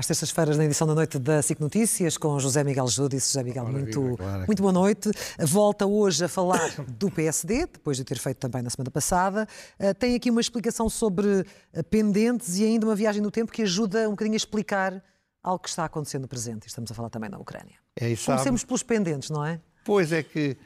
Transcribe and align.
às 0.00 0.06
terças-feiras 0.06 0.56
na 0.56 0.64
edição 0.64 0.86
da 0.86 0.94
noite 0.94 1.18
da 1.18 1.42
SIC 1.42 1.60
Notícias 1.60 2.16
com 2.16 2.40
José 2.40 2.64
Miguel 2.64 2.88
Júdice. 2.88 3.34
José 3.34 3.42
Miguel, 3.42 3.66
muito, 3.66 4.16
claro. 4.16 4.46
muito 4.46 4.62
boa 4.62 4.72
noite. 4.72 5.10
Volta 5.38 5.84
hoje 5.84 6.24
a 6.24 6.28
falar 6.28 6.74
do 6.88 7.10
PSD, 7.10 7.66
depois 7.66 7.98
de 7.98 8.04
ter 8.04 8.18
feito 8.18 8.38
também 8.38 8.62
na 8.62 8.70
semana 8.70 8.90
passada. 8.90 9.46
Uh, 9.78 9.92
tem 9.94 10.14
aqui 10.14 10.30
uma 10.30 10.40
explicação 10.40 10.88
sobre 10.88 11.26
uh, 11.28 11.84
pendentes 11.90 12.58
e 12.58 12.64
ainda 12.64 12.86
uma 12.86 12.96
viagem 12.96 13.20
no 13.20 13.30
tempo 13.30 13.52
que 13.52 13.60
ajuda 13.60 14.08
um 14.08 14.12
bocadinho 14.12 14.34
a 14.34 14.38
explicar 14.38 15.04
algo 15.42 15.62
que 15.62 15.68
está 15.68 15.84
acontecendo 15.84 16.22
no 16.22 16.28
presente. 16.28 16.66
Estamos 16.66 16.90
a 16.90 16.94
falar 16.94 17.10
também 17.10 17.28
na 17.28 17.38
Ucrânia. 17.38 17.76
É. 17.94 18.16
Comecemos 18.16 18.64
pelos 18.64 18.82
pendentes, 18.82 19.28
não 19.28 19.44
é? 19.44 19.60
Pois 19.84 20.12
é 20.12 20.22
que, 20.22 20.56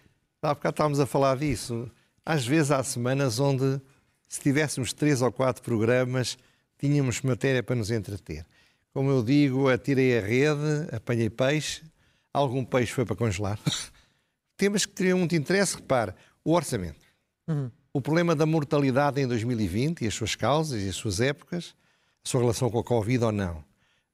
há 0.43 0.55
bocado 0.55 0.75
estávamos 0.75 1.01
a 1.01 1.07
falar 1.07 1.37
disso. 1.39 1.91
Às 2.25 2.47
vezes 2.47 2.71
há 2.71 2.81
semanas 2.85 3.41
onde, 3.41 3.81
se 4.29 4.41
tivéssemos 4.41 4.93
três 4.93 5.23
ou 5.23 5.33
quatro 5.33 5.61
programas, 5.61 6.39
tínhamos 6.79 7.21
matéria 7.23 7.65
para 7.65 7.75
nos 7.75 7.91
entreter. 7.91 8.47
Como 8.95 9.11
eu 9.11 9.25
digo, 9.25 9.69
atirei 9.69 10.17
a 10.17 10.21
rede, 10.21 10.89
apanhei 10.93 11.29
peixe, 11.29 11.83
algum 12.33 12.65
peixe 12.65 12.93
foi 12.93 13.05
para 13.05 13.17
congelar. 13.17 13.59
Temas 14.57 14.87
que 14.87 14.93
teriam 14.93 15.19
muito 15.19 15.35
interesse, 15.35 15.75
repare, 15.75 16.15
o 16.45 16.53
orçamento. 16.53 17.05
Uhum. 17.49 17.69
O 17.93 18.01
problema 18.01 18.37
da 18.37 18.47
mortalidade 18.47 19.21
em 19.21 19.27
2020 19.27 20.03
e 20.03 20.07
as 20.07 20.15
suas 20.15 20.37
causas 20.37 20.81
e 20.81 20.89
as 20.89 20.95
suas 20.95 21.21
épocas, 21.21 21.75
a 22.25 22.29
sua 22.29 22.41
relação 22.41 22.71
com 22.71 22.79
a 22.79 22.85
Covid 22.85 23.25
ou 23.25 23.33
não. 23.33 23.65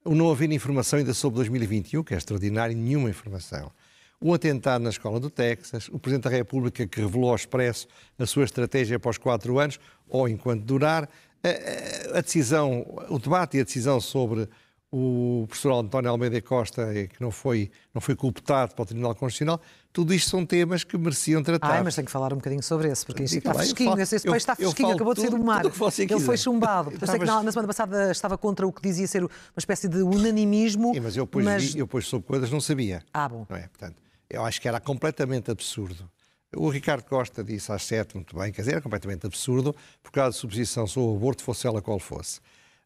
O 0.03 0.15
não 0.15 0.31
haver 0.31 0.51
informação 0.51 0.99
ainda 0.99 1.13
sobre 1.13 1.37
2021, 1.37 2.03
que 2.03 2.15
é 2.15 2.17
extraordinário, 2.17 2.75
nenhuma 2.75 3.11
informação. 3.11 3.71
O 4.19 4.33
atentado 4.33 4.83
na 4.83 4.89
escola 4.89 5.21
do 5.21 5.29
Texas, 5.29 5.89
o 5.89 5.99
Presidente 5.99 6.25
da 6.25 6.31
República 6.31 6.87
que 6.87 7.01
revelou 7.03 7.29
ao 7.31 7.37
expresso 7.37 7.87
a 8.19 8.25
sua 8.25 8.45
estratégia 8.45 8.97
após 8.97 9.19
quatro 9.19 9.59
anos, 9.59 9.79
ou 10.09 10.27
enquanto 10.27 10.65
durar, 10.65 11.07
a, 11.43 12.19
a 12.19 12.21
decisão, 12.23 12.87
o 13.11 13.19
debate 13.19 13.59
e 13.59 13.61
a 13.61 13.65
decisão 13.65 14.01
sobre 14.01 14.49
o 14.93 15.45
professor 15.47 15.73
António 15.73 16.11
Almeida 16.11 16.43
Costa, 16.43 16.83
é 16.93 17.07
que 17.07 17.21
não 17.21 17.31
foi, 17.31 17.71
não 17.95 18.01
foi 18.01 18.17
culpado 18.17 18.75
para 18.75 18.83
o 18.83 18.87
Tribunal 18.87 19.15
Constitucional, 19.15 19.61
tudo 19.93 20.13
isto 20.13 20.29
são 20.29 20.45
temas 20.45 20.83
que 20.83 20.99
mereciam 20.99 21.43
tratar. 21.43 21.79
Ah, 21.79 21.85
mas 21.85 21.95
tenho 21.95 22.07
que 22.07 22.11
falar 22.13 22.33
um 22.33 22.37
bocadinho 22.37 22.63
sobre 22.63 22.89
esse, 22.89 23.07
porque 23.07 23.23
isto 23.23 23.39
está 23.39 23.55
fresquinho, 23.55 24.01
esse, 24.01 24.21
peixe 24.21 24.37
está 24.37 24.57
fresquinho, 24.57 24.91
acabou 24.91 25.15
de 25.15 25.21
sair 25.21 25.31
do 25.31 25.39
mar. 25.39 25.65
Ele 25.65 26.21
foi 26.21 26.37
chumbado. 26.37 26.93
Eu 27.01 27.07
sei 27.07 27.19
que 27.19 27.25
na, 27.25 27.43
na, 27.43 27.53
semana 27.53 27.69
passada 27.69 28.11
estava 28.11 28.37
contra 28.37 28.67
o 28.67 28.73
que 28.73 28.83
dizia 28.83 29.07
ser 29.07 29.23
uma 29.23 29.31
espécie 29.57 29.89
de 29.89 30.03
unanimismo. 30.03 30.93
Sim, 30.93 31.01
mas 31.01 31.17
eu 31.17 31.25
depois, 31.25 31.45
mas... 31.45 31.65
Vi, 31.73 31.79
eu 31.79 31.87
depois 31.87 32.07
sobre 32.07 32.27
coisas 32.27 32.51
não 32.51 32.61
sabia. 32.61 33.03
Ah, 33.13 33.29
bom. 33.29 33.47
Não 33.49 33.57
é? 33.57 33.69
Portanto, 33.69 33.97
eu 34.29 34.45
acho 34.45 34.61
que 34.61 34.69
era 34.69 34.81
completamente 34.81 35.51
absurdo. 35.51 36.11
O 36.55 36.69
Ricardo 36.69 37.05
Costa 37.05 37.45
disse 37.45 37.71
às 37.71 37.85
sete, 37.85 38.17
muito 38.17 38.37
bem, 38.37 38.51
quer 38.51 38.63
dizer, 38.63 38.73
era 38.73 38.81
completamente 38.81 39.25
absurdo, 39.25 39.75
por 40.03 40.11
causa 40.11 40.33
de 40.33 40.37
suposição 40.39 40.87
sobre 40.87 41.13
o 41.13 41.17
aborto, 41.17 41.45
fosse 41.45 41.67
ela 41.67 41.81
qual 41.81 41.99
fosse. 42.01 42.41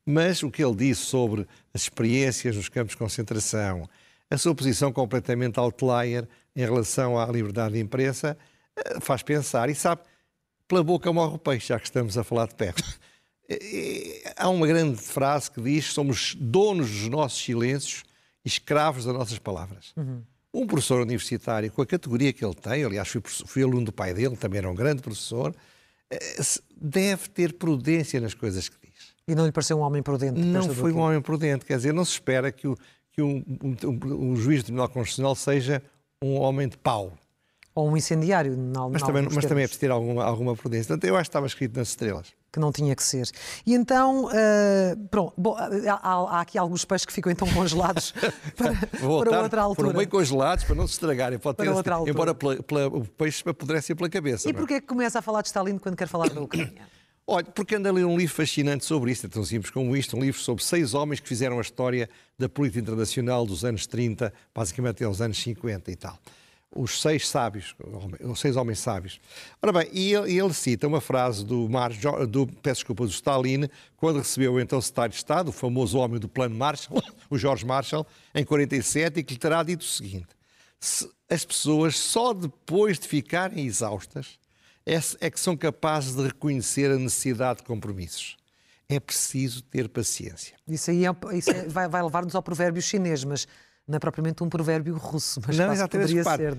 Mas 0.07 0.43
o 0.43 0.51
que 0.51 0.63
ele 0.63 0.75
disse 0.75 1.03
sobre 1.03 1.47
as 1.73 1.83
experiências 1.83 2.57
nos 2.57 2.69
campos 2.69 2.93
de 2.93 2.99
concentração, 2.99 3.89
a 4.31 4.37
sua 4.37 4.55
posição 4.55 4.93
completamente 4.93 5.59
outlier 5.59 6.29
em 6.55 6.61
relação 6.61 7.19
à 7.19 7.27
liberdade 7.27 7.75
de 7.75 7.81
imprensa, 7.81 8.37
eh, 8.77 9.01
faz 9.01 9.23
pensar. 9.23 9.71
E 9.71 9.75
sabe, 9.75 10.03
pela 10.69 10.83
boca 10.83 11.13
morre 11.13 11.37
o 11.37 11.39
peixe, 11.39 11.69
já 11.69 11.79
que 11.79 11.87
estamos 11.87 12.19
a 12.19 12.25
falar 12.25 12.47
de 12.47 12.55
pé. 12.55 12.75
Há 14.37 14.49
uma 14.49 14.67
grande 14.67 14.97
frase 15.01 15.51
que 15.51 15.61
diz: 15.61 15.87
somos 15.87 16.35
donos 16.35 16.91
dos 16.91 17.09
nossos 17.09 17.43
silêncios 17.43 18.05
e 18.45 18.49
escravos 18.49 19.05
das 19.05 19.15
nossas 19.15 19.39
palavras. 19.39 19.93
Uhum. 19.97 20.23
Um 20.53 20.67
professor 20.67 21.01
universitário, 21.01 21.71
com 21.73 21.83
a 21.83 21.87
categoria 21.87 22.33
que 22.33 22.45
ele 22.45 22.55
tem, 22.55 22.85
aliás, 22.85 23.09
fui, 23.09 23.21
fui 23.25 23.63
aluno 23.63 23.87
do 23.87 23.93
pai 23.93 24.15
dele, 24.15 24.37
também 24.37 24.59
era 24.59 24.71
um 24.71 24.75
grande 24.75 25.03
professor, 25.03 25.55
eh, 26.11 26.43
deve 26.77 27.29
ter 27.29 27.55
prudência 27.55 28.21
nas 28.21 28.35
coisas 28.35 28.69
que 28.69 28.84
e 29.27 29.35
não 29.35 29.47
lhe 29.47 29.53
pareceu 29.53 29.79
um 29.79 29.81
homem 29.81 30.03
prudente? 30.03 30.39
Não 30.39 30.75
foi 30.75 30.93
um 30.93 30.99
homem 30.99 31.21
prudente, 31.21 31.65
quer 31.65 31.77
dizer, 31.77 31.93
não 31.93 32.05
se 32.05 32.13
espera 32.13 32.53
que 32.53 32.69
o, 32.69 32.77
que 33.11 33.23
um, 33.23 33.43
um, 33.63 34.31
um 34.33 34.37
juiz 34.37 34.63
do 34.63 34.67
Tribunal 34.67 34.89
Constitucional 34.89 35.35
seja 35.35 35.83
um 36.23 36.37
homem 36.37 36.69
de 36.69 36.77
pau. 36.77 37.13
Ou 37.75 37.91
um 37.91 37.97
incendiário, 37.97 38.57
na, 38.57 38.89
mas, 38.89 39.03
também, 39.03 39.23
mas 39.23 39.45
também 39.47 39.65
é 39.65 39.67
preciso 39.67 39.81
ter 39.81 39.91
alguma, 39.91 40.25
alguma 40.25 40.55
prudência. 40.55 40.87
Portanto, 40.87 41.05
eu 41.05 41.17
acho 41.17 41.25
que 41.25 41.31
estava 41.31 41.47
escrito 41.47 41.77
nas 41.77 41.89
estrelas. 41.89 42.33
Que 42.53 42.61
não 42.61 42.71
tinha 42.71 42.95
que 42.95 43.03
ser. 43.03 43.29
E 43.67 43.75
então, 43.75 44.27
uh, 44.27 45.09
pronto, 45.11 45.33
bom, 45.37 45.57
há, 45.57 46.37
há, 46.37 46.41
aqui 46.41 46.57
alguns 46.57 46.85
peixes 46.85 47.05
que 47.05 47.13
ficam 47.13 47.33
então 47.33 47.49
congelados 47.53 48.15
para, 48.57 48.75
para 48.77 49.43
outra 49.43 49.63
altura. 49.63 49.89
Foram 49.89 49.99
bem 49.99 50.07
congelados 50.07 50.63
para 50.63 50.77
não 50.77 50.87
se 50.87 50.93
estragarem. 50.93 51.37
Pode 51.37 51.57
ter, 51.57 51.65
para 51.65 51.75
outra 51.75 51.95
altura. 51.97 52.13
Embora 52.13 52.33
pela, 52.33 52.63
pela, 52.63 52.87
o 52.87 53.05
peixe 53.05 53.43
apodrece 53.49 53.93
pela 53.93 54.09
cabeça. 54.09 54.49
E 54.49 54.53
é? 54.53 54.55
porquê 54.55 54.75
é 54.75 54.81
que 54.81 54.87
começa 54.87 55.19
a 55.19 55.23
falar 55.23 55.43
de 55.43 55.49
Stalin 55.49 55.77
quando 55.79 55.97
quer 55.97 56.07
falar 56.07 56.31
da 56.31 56.41
Ucrânia? 56.41 56.87
Olha, 57.27 57.47
porque 57.47 57.75
anda 57.75 57.89
a 57.89 57.93
ler 57.93 58.05
um 58.05 58.19
livro 58.19 58.35
fascinante 58.35 58.85
sobre 58.85 59.11
isto, 59.11 59.27
é 59.27 59.31
tão 59.31 59.43
simples 59.45 59.71
como 59.71 59.97
isto, 59.97 60.15
um 60.15 60.21
livro 60.21 60.39
sobre 60.39 60.63
seis 60.63 60.93
homens 60.93 61.21
que 61.21 61.29
fizeram 61.29 61.59
a 61.59 61.63
história 61.63 62.09
da 62.39 62.51
política 62.51 62.81
internacional 62.81 63.47
dos 63.47 63.65
anos 63.65 63.87
30, 63.87 64.31
basicamente 64.55 64.91
até 64.91 65.05
aos 65.07 65.23
anos 65.23 65.39
50 65.39 65.91
e 65.91 65.97
tal. 65.97 66.19
Os 66.77 67.01
seis 67.01 67.27
sábios, 67.27 67.75
os 68.21 68.41
seis 68.41 68.57
homens 68.57 68.81
sábios. 68.81 69.21
Ora 69.63 69.73
bem, 69.73 69.89
e 69.91 70.13
ele, 70.13 70.39
ele 70.39 70.53
cita 70.53 70.87
uma 70.87 71.01
frase 71.01 71.47
do, 71.47 71.67
Mar, 71.67 71.93
do, 72.29 72.47
peço 72.47 72.81
desculpa, 72.81 73.07
do 73.07 73.11
Stalin, 73.11 73.69
quando 73.97 74.19
recebeu 74.19 74.61
então 74.61 74.79
o 74.79 74.83
secretário 74.83 75.13
de 75.13 75.17
Estado, 75.17 75.49
o 75.49 75.53
famoso 75.53 75.97
homem 75.97 76.21
do 76.21 76.29
plano 76.29 76.55
Marshall, 76.55 77.03
o 77.31 77.39
George 77.39 77.65
Marshall, 77.65 78.07
em 78.35 78.45
47, 78.45 79.21
e 79.21 79.25
que 79.25 79.33
lhe 79.33 79.41
terá 79.41 79.63
dito 79.63 79.81
o 79.81 79.85
seguinte, 79.85 80.29
as 81.31 81.45
pessoas 81.45 81.97
só 81.97 82.35
depois 82.35 82.99
de 82.99 83.09
ficarem 83.09 83.65
exaustas 83.65 84.39
é, 84.87 84.99
é 85.21 85.31
que 85.31 85.41
são 85.41 85.57
capazes 85.57 86.15
de 86.15 86.23
reconhecer 86.23 86.91
a 86.91 86.99
necessidade 86.99 87.61
de 87.61 87.65
compromissos. 87.65 88.37
É 88.89 89.01
preciso 89.01 89.63
ter 89.63 89.89
paciência. 89.89 90.57
Isso 90.69 90.91
aí 90.91 91.07
é, 91.07 91.11
isso 91.33 91.51
é, 91.51 91.67
vai, 91.69 91.89
vai 91.89 92.03
levar-nos 92.03 92.35
ao 92.35 92.43
provérbio 92.43 92.83
chinês, 92.83 93.25
mas 93.25 93.47
não 93.87 93.97
é 93.97 93.99
propriamente 93.99 94.43
um 94.43 94.49
provérbio 94.49 94.97
russo, 94.97 95.41
mas 95.47 95.57
não, 95.57 95.73
exatamente, 95.73 96.09
poderia 96.09 96.23
repare, 96.23 96.43
ser. 96.43 96.57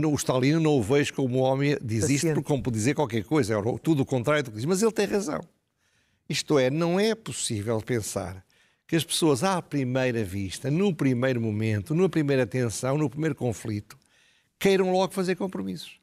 Não 0.00 0.10
é? 0.10 0.12
O 0.12 0.14
Stalin 0.14 0.52
não 0.54 0.72
o 0.72 0.82
vejo 0.82 1.14
como 1.14 1.38
um 1.38 1.40
homem 1.40 1.76
diz 1.82 2.02
Paciente. 2.02 2.26
isto 2.26 2.42
como 2.42 2.62
dizer 2.70 2.94
qualquer 2.94 3.24
coisa, 3.24 3.54
é 3.54 3.78
tudo 3.82 4.02
o 4.02 4.06
contrário 4.06 4.44
do 4.44 4.50
que 4.50 4.56
diz, 4.56 4.64
mas 4.64 4.82
ele 4.82 4.92
tem 4.92 5.06
razão. 5.06 5.40
Isto 6.28 6.58
é, 6.58 6.70
não 6.70 6.98
é 6.98 7.14
possível 7.14 7.80
pensar 7.80 8.44
que 8.86 8.96
as 8.96 9.04
pessoas, 9.04 9.42
à 9.42 9.60
primeira 9.60 10.24
vista, 10.24 10.70
no 10.70 10.94
primeiro 10.94 11.40
momento, 11.40 11.94
na 11.94 12.08
primeira 12.08 12.46
tensão, 12.46 12.96
no 12.96 13.10
primeiro 13.10 13.34
conflito, 13.34 13.98
queiram 14.58 14.92
logo 14.92 15.12
fazer 15.12 15.36
compromissos. 15.36 15.98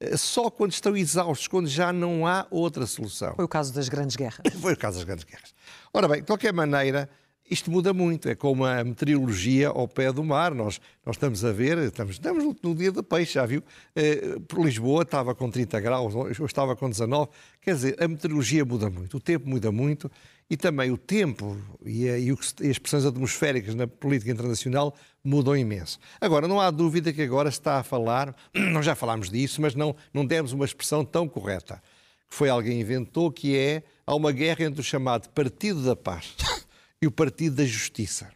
Eh, 0.00 0.16
só 0.16 0.50
quando 0.50 0.72
estão 0.72 0.96
exaustos, 0.96 1.48
quando 1.48 1.68
já 1.68 1.92
não 1.92 2.26
há 2.26 2.46
outra 2.50 2.86
solução. 2.86 3.34
Foi 3.34 3.44
o 3.44 3.48
caso 3.48 3.72
das 3.72 3.88
grandes 3.88 4.16
guerras. 4.16 4.40
Foi 4.60 4.74
o 4.74 4.76
caso 4.76 4.98
das 4.98 5.04
grandes 5.04 5.24
guerras. 5.24 5.54
Ora 5.92 6.08
bem, 6.08 6.20
de 6.20 6.26
qualquer 6.26 6.52
maneira, 6.52 7.08
isto 7.50 7.70
muda 7.70 7.92
muito. 7.92 8.28
É 8.28 8.34
como 8.34 8.64
a 8.64 8.84
meteorologia 8.84 9.68
ao 9.68 9.88
pé 9.88 10.12
do 10.12 10.22
mar. 10.22 10.54
Nós, 10.54 10.80
nós 11.04 11.16
estamos 11.16 11.44
a 11.44 11.52
ver, 11.52 11.78
estamos, 11.78 12.14
estamos 12.14 12.56
no 12.62 12.74
dia 12.74 12.92
do 12.92 13.02
peixe, 13.02 13.34
já 13.34 13.46
viu? 13.46 13.62
Eh, 13.96 14.38
por 14.46 14.64
Lisboa 14.64 15.02
estava 15.02 15.34
com 15.34 15.50
30 15.50 15.80
graus, 15.80 16.14
eu 16.38 16.46
estava 16.46 16.76
com 16.76 16.88
19. 16.88 17.28
Quer 17.60 17.74
dizer, 17.74 18.02
a 18.02 18.06
meteorologia 18.06 18.64
muda 18.64 18.88
muito, 18.88 19.16
o 19.16 19.20
tempo 19.20 19.48
muda 19.48 19.72
muito 19.72 20.10
e 20.50 20.56
também 20.56 20.90
o 20.90 20.96
tempo 20.96 21.58
e, 21.84 22.08
a, 22.08 22.18
e, 22.18 22.32
o, 22.32 22.38
e 22.62 22.70
as 22.70 22.78
pressões 22.78 23.04
atmosféricas 23.04 23.74
na 23.74 23.86
política 23.86 24.30
internacional 24.30 24.94
mudam 25.28 25.56
imenso. 25.56 25.98
Agora, 26.20 26.48
não 26.48 26.60
há 26.60 26.70
dúvida 26.70 27.12
que 27.12 27.20
agora 27.22 27.50
está 27.50 27.78
a 27.78 27.82
falar, 27.82 28.34
nós 28.72 28.84
já 28.84 28.94
falámos 28.94 29.30
disso, 29.30 29.60
mas 29.60 29.74
não, 29.74 29.94
não 30.12 30.24
demos 30.24 30.52
uma 30.52 30.64
expressão 30.64 31.04
tão 31.04 31.28
correta, 31.28 31.82
que 32.28 32.34
foi 32.34 32.48
alguém 32.48 32.80
inventou, 32.80 33.30
que 33.30 33.56
é, 33.56 33.82
há 34.06 34.14
uma 34.14 34.32
guerra 34.32 34.64
entre 34.64 34.80
o 34.80 34.84
chamado 34.84 35.28
Partido 35.30 35.84
da 35.84 35.94
Paz 35.94 36.34
e 37.02 37.06
o 37.06 37.10
Partido 37.10 37.56
da 37.56 37.64
Justiça. 37.64 38.30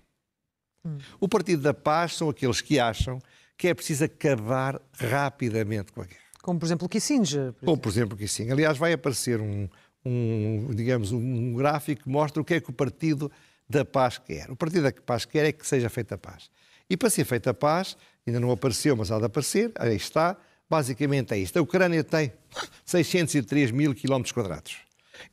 Hum. 0.84 0.98
O 1.18 1.28
Partido 1.28 1.62
da 1.62 1.72
Paz 1.72 2.16
são 2.16 2.28
aqueles 2.28 2.60
que 2.60 2.78
acham 2.78 3.18
que 3.56 3.68
é 3.68 3.74
preciso 3.74 4.04
acabar 4.04 4.80
rapidamente 4.94 5.92
com 5.92 6.02
a 6.02 6.04
guerra. 6.04 6.20
Como, 6.42 6.58
por 6.58 6.66
exemplo, 6.66 6.86
o 6.86 6.88
Kissinger. 6.88 7.52
Por 7.52 7.64
Como, 7.66 7.78
por 7.78 7.88
exemplo, 7.88 8.16
o 8.16 8.18
Kissinger. 8.18 8.52
Aliás, 8.52 8.76
vai 8.76 8.92
aparecer 8.92 9.40
um, 9.40 9.68
um, 10.04 10.74
digamos, 10.74 11.12
um 11.12 11.54
gráfico 11.54 12.02
que 12.02 12.08
mostra 12.08 12.42
o 12.42 12.44
que 12.44 12.54
é 12.54 12.60
que 12.60 12.68
o 12.68 12.72
Partido 12.72 13.30
da 13.68 13.84
Paz 13.84 14.18
quer. 14.18 14.50
O 14.50 14.56
Partido 14.56 14.82
da 14.82 14.92
Paz 14.92 15.24
quer 15.24 15.46
é 15.46 15.52
que 15.52 15.66
seja 15.66 15.88
feita 15.88 16.16
a 16.16 16.18
paz. 16.18 16.50
E 16.92 16.96
para 16.96 17.08
ser 17.08 17.24
feita 17.24 17.48
a 17.48 17.54
paz, 17.54 17.96
ainda 18.26 18.38
não 18.38 18.50
apareceu, 18.50 18.94
mas 18.94 19.10
há 19.10 19.18
de 19.18 19.24
aparecer, 19.24 19.72
aí 19.76 19.96
está, 19.96 20.36
basicamente 20.68 21.32
é 21.32 21.38
isto. 21.38 21.58
A 21.58 21.62
Ucrânia 21.62 22.04
tem 22.04 22.30
603 22.84 23.70
mil 23.70 23.94
quilómetros 23.94 24.30
quadrados 24.30 24.76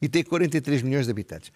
e 0.01 0.07
tem 0.07 0.23
43 0.23 0.81
milhões 0.83 1.05
de 1.05 1.11
habitantes. 1.11 1.51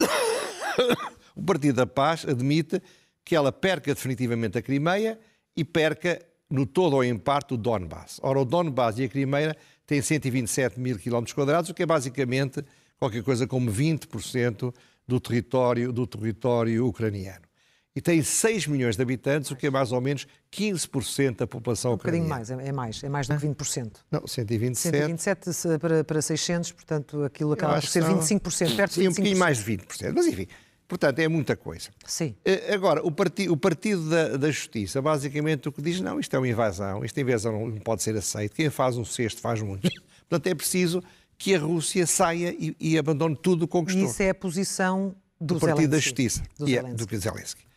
O 1.34 1.42
Partido 1.42 1.76
da 1.76 1.86
Paz 1.86 2.26
admite 2.28 2.80
que 3.24 3.34
ela 3.34 3.50
perca 3.50 3.94
definitivamente 3.94 4.58
a 4.58 4.62
Crimeia 4.62 5.18
e 5.56 5.64
perca 5.64 6.20
no 6.48 6.66
todo 6.66 6.96
ou 6.96 7.04
em 7.04 7.16
parte 7.16 7.54
o 7.54 7.56
Donbass. 7.56 8.20
Ora, 8.22 8.40
o 8.40 8.44
Donbass 8.44 8.98
e 8.98 9.04
a 9.04 9.08
Crimeia 9.08 9.56
têm 9.86 10.02
127 10.02 10.78
mil 10.78 10.98
quilómetros 10.98 11.34
quadrados, 11.34 11.70
o 11.70 11.74
que 11.74 11.82
é 11.82 11.86
basicamente 11.86 12.62
qualquer 12.98 13.22
coisa 13.22 13.46
como 13.46 13.70
20% 13.70 14.74
do 15.08 15.20
território, 15.20 15.90
do 15.90 16.06
território 16.06 16.86
ucraniano. 16.86 17.51
E 17.94 18.00
tem 18.00 18.22
6 18.22 18.68
milhões 18.68 18.96
de 18.96 19.02
habitantes, 19.02 19.50
o 19.50 19.56
que 19.56 19.66
é 19.66 19.70
mais 19.70 19.92
ou 19.92 20.00
menos 20.00 20.26
15% 20.50 21.36
da 21.36 21.46
população 21.46 21.92
ucraniana. 21.92 22.24
Um 22.24 22.28
bocadinho 22.28 22.56
mais, 22.56 22.66
é, 22.66 22.68
é 22.68 22.72
mais, 22.72 23.04
é 23.04 23.08
mais 23.08 23.28
do 23.28 23.36
que 23.36 23.46
20%. 23.46 23.96
Não, 24.10 24.26
127. 24.26 24.96
127 24.96 25.78
para, 25.78 26.02
para 26.02 26.22
600, 26.22 26.72
portanto 26.72 27.22
aquilo 27.22 27.52
acaba 27.52 27.74
por 27.74 27.86
ser 27.86 28.02
25%, 28.02 28.76
perto 28.76 28.94
de 28.94 29.00
25%. 29.00 29.02
Sim, 29.02 29.08
um 29.08 29.10
bocadinho 29.10 29.38
mais 29.38 29.58
de 29.62 29.76
20%. 29.76 30.12
Mas 30.14 30.26
enfim, 30.26 30.46
Portanto, 30.92 31.20
é 31.20 31.26
muita 31.26 31.56
coisa. 31.56 31.88
Sim. 32.04 32.36
Eh, 32.44 32.74
agora, 32.74 33.00
o, 33.02 33.10
parti 33.10 33.48
o 33.48 33.56
Partido 33.56 34.10
da, 34.10 34.36
da, 34.36 34.50
Justiça, 34.50 35.00
basicamente, 35.00 35.66
o 35.66 35.72
que 35.72 35.80
diz, 35.80 36.02
não, 36.02 36.20
isto 36.20 36.36
é 36.36 36.38
uma 36.38 36.46
invasão, 36.46 37.02
esta 37.02 37.18
invasão 37.18 37.66
não 37.66 37.78
pode 37.78 38.02
ser 38.02 38.14
aceita, 38.14 38.54
quem 38.54 38.68
faz 38.68 38.98
um 38.98 39.04
cesto 39.04 39.40
faz 39.40 39.62
muito. 39.62 39.88
Portanto, 40.28 40.46
é 40.48 40.54
preciso 40.54 41.02
que 41.38 41.54
a 41.54 41.58
Rússia 41.58 42.06
saia 42.06 42.54
e, 42.58 42.76
e 42.78 42.98
abandone 42.98 43.34
tudo 43.34 43.64
o 43.64 43.66
que 43.66 43.72
conquistou. 43.72 44.04
E 44.04 44.06
isso 44.06 44.22
é 44.22 44.28
a 44.28 44.34
posição 44.34 45.16
do, 45.40 45.54
do 45.54 45.60
Partido 45.60 45.76
Zelensky. 45.76 45.88
da 45.88 45.98
Justiça, 45.98 46.42
do 46.58 46.68
e. 46.68 46.76
É, 46.76 46.82
do 46.82 47.16
Zelensky. 47.16 47.71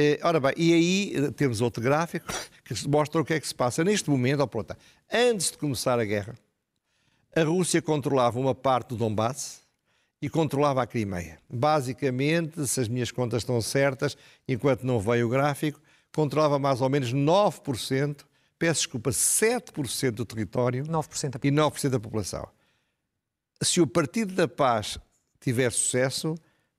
Eh, 0.00 0.20
ora 0.22 0.38
bem, 0.38 0.52
e 0.56 0.72
aí 0.72 1.12
eh, 1.16 1.30
temos 1.32 1.60
outro 1.60 1.82
gráfico 1.82 2.32
que 2.62 2.88
mostra 2.88 3.20
o 3.20 3.24
que 3.24 3.34
é 3.34 3.40
que 3.40 3.48
se 3.48 3.54
passa 3.54 3.82
neste 3.82 4.08
momento. 4.08 4.40
Oh, 4.40 4.46
pronto, 4.46 4.76
antes 5.12 5.50
de 5.50 5.58
começar 5.58 5.98
a 5.98 6.04
guerra, 6.04 6.36
a 7.34 7.42
Rússia 7.42 7.82
controlava 7.82 8.38
uma 8.38 8.54
parte 8.54 8.90
do 8.90 8.96
Donbass, 8.96 9.62
e 10.20 10.28
controlava 10.28 10.82
a 10.82 10.86
Crimeia. 10.86 11.38
Basicamente, 11.48 12.66
se 12.66 12.80
as 12.80 12.88
minhas 12.88 13.10
contas 13.10 13.42
estão 13.42 13.60
certas, 13.60 14.16
enquanto 14.46 14.84
não 14.84 15.00
veio 15.00 15.26
o 15.26 15.30
gráfico, 15.30 15.80
controlava 16.12 16.58
mais 16.58 16.80
ou 16.80 16.88
menos 16.88 17.12
9%, 17.12 18.24
peço 18.58 18.80
desculpa, 18.80 19.10
7% 19.10 20.10
do 20.10 20.24
território 20.24 20.84
9% 20.84 21.44
e 21.44 21.50
9% 21.50 21.88
da 21.88 22.00
população. 22.00 22.48
Se 23.62 23.80
o 23.80 23.86
Partido 23.86 24.34
da 24.34 24.48
Paz 24.48 24.98
tiver 25.40 25.70
sucesso, 25.72 26.34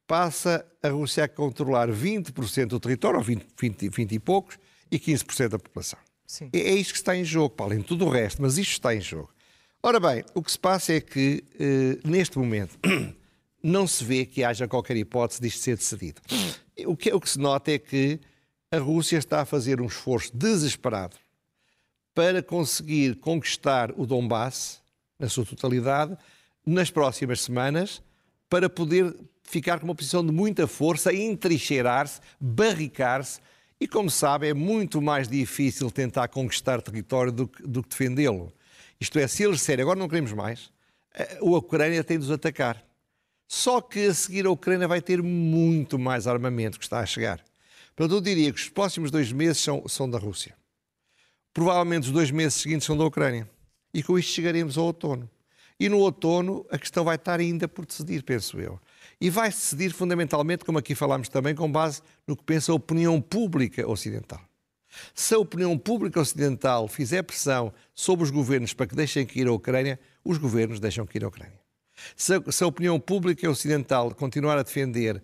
passa 0.10 0.66
a 0.82 0.90
Rússia 0.90 1.24
a 1.24 1.28
controlar 1.28 1.88
20% 1.88 2.66
do 2.66 2.80
território, 2.80 3.20
ou 3.20 3.24
20, 3.24 3.46
20, 3.56 3.90
20 3.90 4.12
e 4.12 4.20
poucos, 4.20 4.58
e 4.92 4.98
15% 5.00 5.50
da 5.50 5.60
população. 5.60 6.00
Sim. 6.26 6.50
É, 6.52 6.58
é 6.62 6.74
isto 6.74 6.94
que 6.94 6.98
está 6.98 7.16
em 7.16 7.24
jogo, 7.24 7.52
para 7.52 7.68
além 7.68 7.78
de 7.78 7.86
tudo 7.86 8.08
o 8.08 8.10
resto, 8.10 8.42
mas 8.42 8.58
isto 8.58 8.72
está 8.72 8.96
em 8.96 9.00
jogo. 9.00 9.30
Ora 9.84 10.00
bem, 10.00 10.26
o 10.34 10.42
que 10.42 10.52
se 10.52 10.58
passa 10.58 10.94
é 10.94 11.00
que, 11.00 11.44
eh, 11.60 12.00
neste 12.04 12.40
momento, 12.40 12.80
não 13.62 13.86
se 13.86 14.04
vê 14.04 14.26
que 14.26 14.44
haja 14.44 14.68
qualquer 14.68 14.98
hipótese 14.98 15.40
disto 15.40 15.60
ser 15.60 15.78
decidido. 15.78 16.22
O 16.88 16.98
que, 16.98 17.14
o 17.14 17.20
que 17.20 17.30
se 17.30 17.38
nota 17.38 17.72
é 17.72 17.78
que 17.78 18.20
a 18.72 18.80
Rússia 18.80 19.18
está 19.18 19.42
a 19.42 19.46
fazer 19.46 19.80
um 19.80 19.86
esforço 19.86 20.36
desesperado 20.36 21.18
para 22.16 22.42
conseguir 22.42 23.16
conquistar 23.18 23.92
o 23.96 24.08
Donbass, 24.08 24.82
na 25.20 25.30
sua 25.30 25.46
totalidade, 25.46 26.18
nas 26.66 26.90
próximas 26.90 27.42
semanas, 27.42 28.02
para 28.50 28.68
poder 28.68 29.16
ficar 29.50 29.80
com 29.80 29.86
uma 29.86 29.96
posição 29.96 30.24
de 30.24 30.32
muita 30.32 30.68
força, 30.68 31.12
entrincheirar-se, 31.12 32.22
barricar-se, 32.40 33.40
e 33.82 33.88
como 33.88 34.10
sabe, 34.10 34.48
é 34.48 34.54
muito 34.54 35.02
mais 35.02 35.28
difícil 35.28 35.90
tentar 35.90 36.28
conquistar 36.28 36.82
território 36.82 37.32
do 37.32 37.48
que, 37.48 37.64
do 37.64 37.82
que 37.82 37.90
defendê-lo. 37.90 38.54
Isto 39.00 39.18
é, 39.18 39.28
se 39.28 39.44
eles 39.44 39.58
disserem 39.58 39.82
agora 39.82 39.98
não 39.98 40.08
queremos 40.08 40.34
mais, 40.34 40.70
a 41.16 41.44
Ucrânia 41.44 42.04
tem 42.04 42.20
de 42.20 42.26
os 42.26 42.32
atacar. 42.32 42.84
Só 43.48 43.82
que 43.82 44.06
a 44.06 44.14
seguir 44.14 44.46
a 44.46 44.52
Ucrânia 44.52 44.88
vai 44.88 45.02
ter 45.02 45.24
muito 45.24 45.98
mais 45.98 46.28
armamento 46.28 46.78
que 46.78 46.86
está 46.86 47.00
a 47.00 47.06
chegar. 47.06 47.44
Portanto, 47.96 48.18
eu 48.18 48.22
diria 48.22 48.54
que 48.54 48.60
os 48.60 48.70
próximos 48.70 49.10
dois 49.10 49.32
meses 49.32 49.58
são, 49.58 49.88
são 49.88 50.08
da 50.08 50.20
Rússia. 50.20 50.56
Provavelmente 51.52 52.04
os 52.04 52.12
dois 52.12 52.30
meses 52.30 52.62
seguintes 52.62 52.86
são 52.86 52.96
da 52.96 53.06
Ucrânia. 53.06 53.50
E 53.92 54.04
com 54.04 54.20
isto 54.20 54.32
chegaremos 54.32 54.78
ao 54.78 54.86
outono. 54.86 55.28
E 55.80 55.90
no 55.90 55.98
outono 55.98 56.66
a 56.70 56.78
questão 56.78 57.04
vai 57.04 57.16
estar 57.16 57.40
ainda 57.40 57.68
por 57.68 57.86
decidir, 57.86 58.22
penso 58.22 58.60
eu. 58.60 58.80
E 59.20 59.30
vai 59.30 59.50
decidir 59.50 59.92
fundamentalmente, 59.92 60.64
como 60.64 60.78
aqui 60.78 60.96
falámos 60.96 61.30
também, 61.30 61.54
com 61.54 61.72
base 61.72 62.02
no 62.28 62.36
que 62.36 62.44
pensa 62.44 62.72
a 62.72 62.76
opinião 62.76 63.20
pública 63.22 63.88
ocidental. 63.88 64.42
Se 65.14 65.36
a 65.36 65.40
opinião 65.40 65.78
pública 65.78 66.20
ocidental 66.20 66.88
fizer 66.88 67.24
pressão 67.24 67.72
sobre 67.94 68.24
os 68.24 68.32
governos 68.32 68.74
para 68.74 68.88
que 68.88 68.96
deixem 68.96 69.26
que 69.26 69.40
ir 69.40 69.48
à 69.48 69.52
Ucrânia, 69.52 70.00
os 70.24 70.38
governos 70.38 70.80
deixam 70.80 71.06
que 71.06 71.18
ir 71.18 71.24
à 71.24 71.28
Ucrânia. 71.28 71.60
Se 72.16 72.34
a, 72.34 72.52
se 72.52 72.64
a 72.64 72.68
opinião 72.68 73.00
pública 73.00 73.50
ocidental 73.50 74.14
continuar 74.16 74.58
a 74.58 74.64
defender 74.64 75.22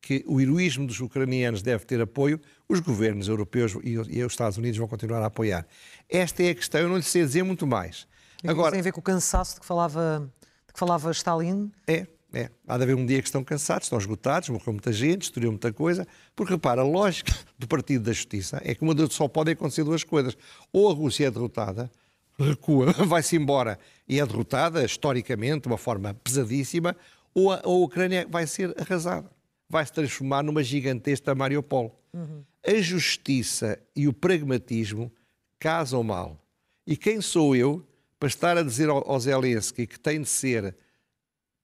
que 0.00 0.24
o 0.26 0.40
heroísmo 0.40 0.84
dos 0.84 1.00
ucranianos 1.00 1.62
deve 1.62 1.84
ter 1.84 2.00
apoio, 2.00 2.40
os 2.68 2.80
governos 2.80 3.28
europeus 3.28 3.76
e, 3.84 3.92
e 3.92 4.24
os 4.24 4.32
Estados 4.32 4.58
Unidos 4.58 4.76
vão 4.76 4.88
continuar 4.88 5.22
a 5.22 5.26
apoiar. 5.26 5.64
Esta 6.08 6.42
é 6.42 6.50
a 6.50 6.54
questão, 6.54 6.80
eu 6.80 6.88
não 6.88 6.96
lhe 6.96 7.02
sei 7.04 7.24
dizer 7.24 7.44
muito 7.44 7.66
mais. 7.66 8.06
Agora, 8.44 8.72
tem 8.72 8.80
a 8.80 8.82
ver 8.82 8.92
com 8.92 8.98
o 8.98 9.02
cansaço 9.02 9.54
de 9.54 9.60
que 9.60 9.66
falava, 9.66 10.28
de 10.66 10.72
que 10.72 10.78
falava 10.78 11.12
Stalin? 11.12 11.70
É, 11.86 12.08
é. 12.32 12.48
Há 12.66 12.78
de 12.78 12.84
haver 12.84 12.96
um 12.96 13.04
dia 13.04 13.20
que 13.20 13.28
estão 13.28 13.44
cansados, 13.44 13.86
estão 13.86 13.98
esgotados, 13.98 14.48
morreu 14.48 14.72
muita 14.72 14.92
gente, 14.92 15.18
destruiu 15.18 15.50
muita 15.50 15.72
coisa. 15.72 16.06
Porque, 16.34 16.54
repara, 16.54 16.80
a 16.80 16.84
lógica 16.84 17.32
do 17.58 17.68
Partido 17.68 18.04
da 18.04 18.12
Justiça 18.12 18.60
é 18.64 18.74
que 18.74 18.82
uma 18.82 18.94
só 19.10 19.28
podem 19.28 19.52
acontecer 19.52 19.84
duas 19.84 20.02
coisas. 20.02 20.36
Ou 20.72 20.90
a 20.90 20.94
Rússia 20.94 21.26
é 21.26 21.30
derrotada, 21.30 21.90
recua, 22.38 22.92
vai-se 23.06 23.36
embora 23.36 23.78
e 24.08 24.18
é 24.18 24.26
derrotada, 24.26 24.82
historicamente, 24.84 25.62
de 25.62 25.68
uma 25.68 25.76
forma 25.76 26.14
pesadíssima, 26.24 26.96
ou 27.34 27.52
a, 27.52 27.60
ou 27.64 27.82
a 27.82 27.86
Ucrânia 27.86 28.26
vai 28.28 28.46
ser 28.46 28.74
arrasada. 28.80 29.30
Vai 29.68 29.84
se 29.84 29.92
transformar 29.92 30.42
numa 30.42 30.62
gigantesca 30.62 31.34
Mariupol. 31.34 31.98
Uhum. 32.14 32.44
A 32.66 32.80
justiça 32.80 33.78
e 33.94 34.08
o 34.08 34.12
pragmatismo 34.12 35.12
casam 35.58 36.02
mal. 36.02 36.38
E 36.86 36.96
quem 36.96 37.20
sou 37.20 37.54
eu 37.54 37.86
para 38.18 38.28
estar 38.28 38.56
a 38.56 38.62
dizer 38.62 38.88
ao, 38.88 39.08
ao 39.10 39.20
Zelensky 39.20 39.86
que 39.86 39.98
tem 39.98 40.20
de 40.22 40.28
ser 40.28 40.76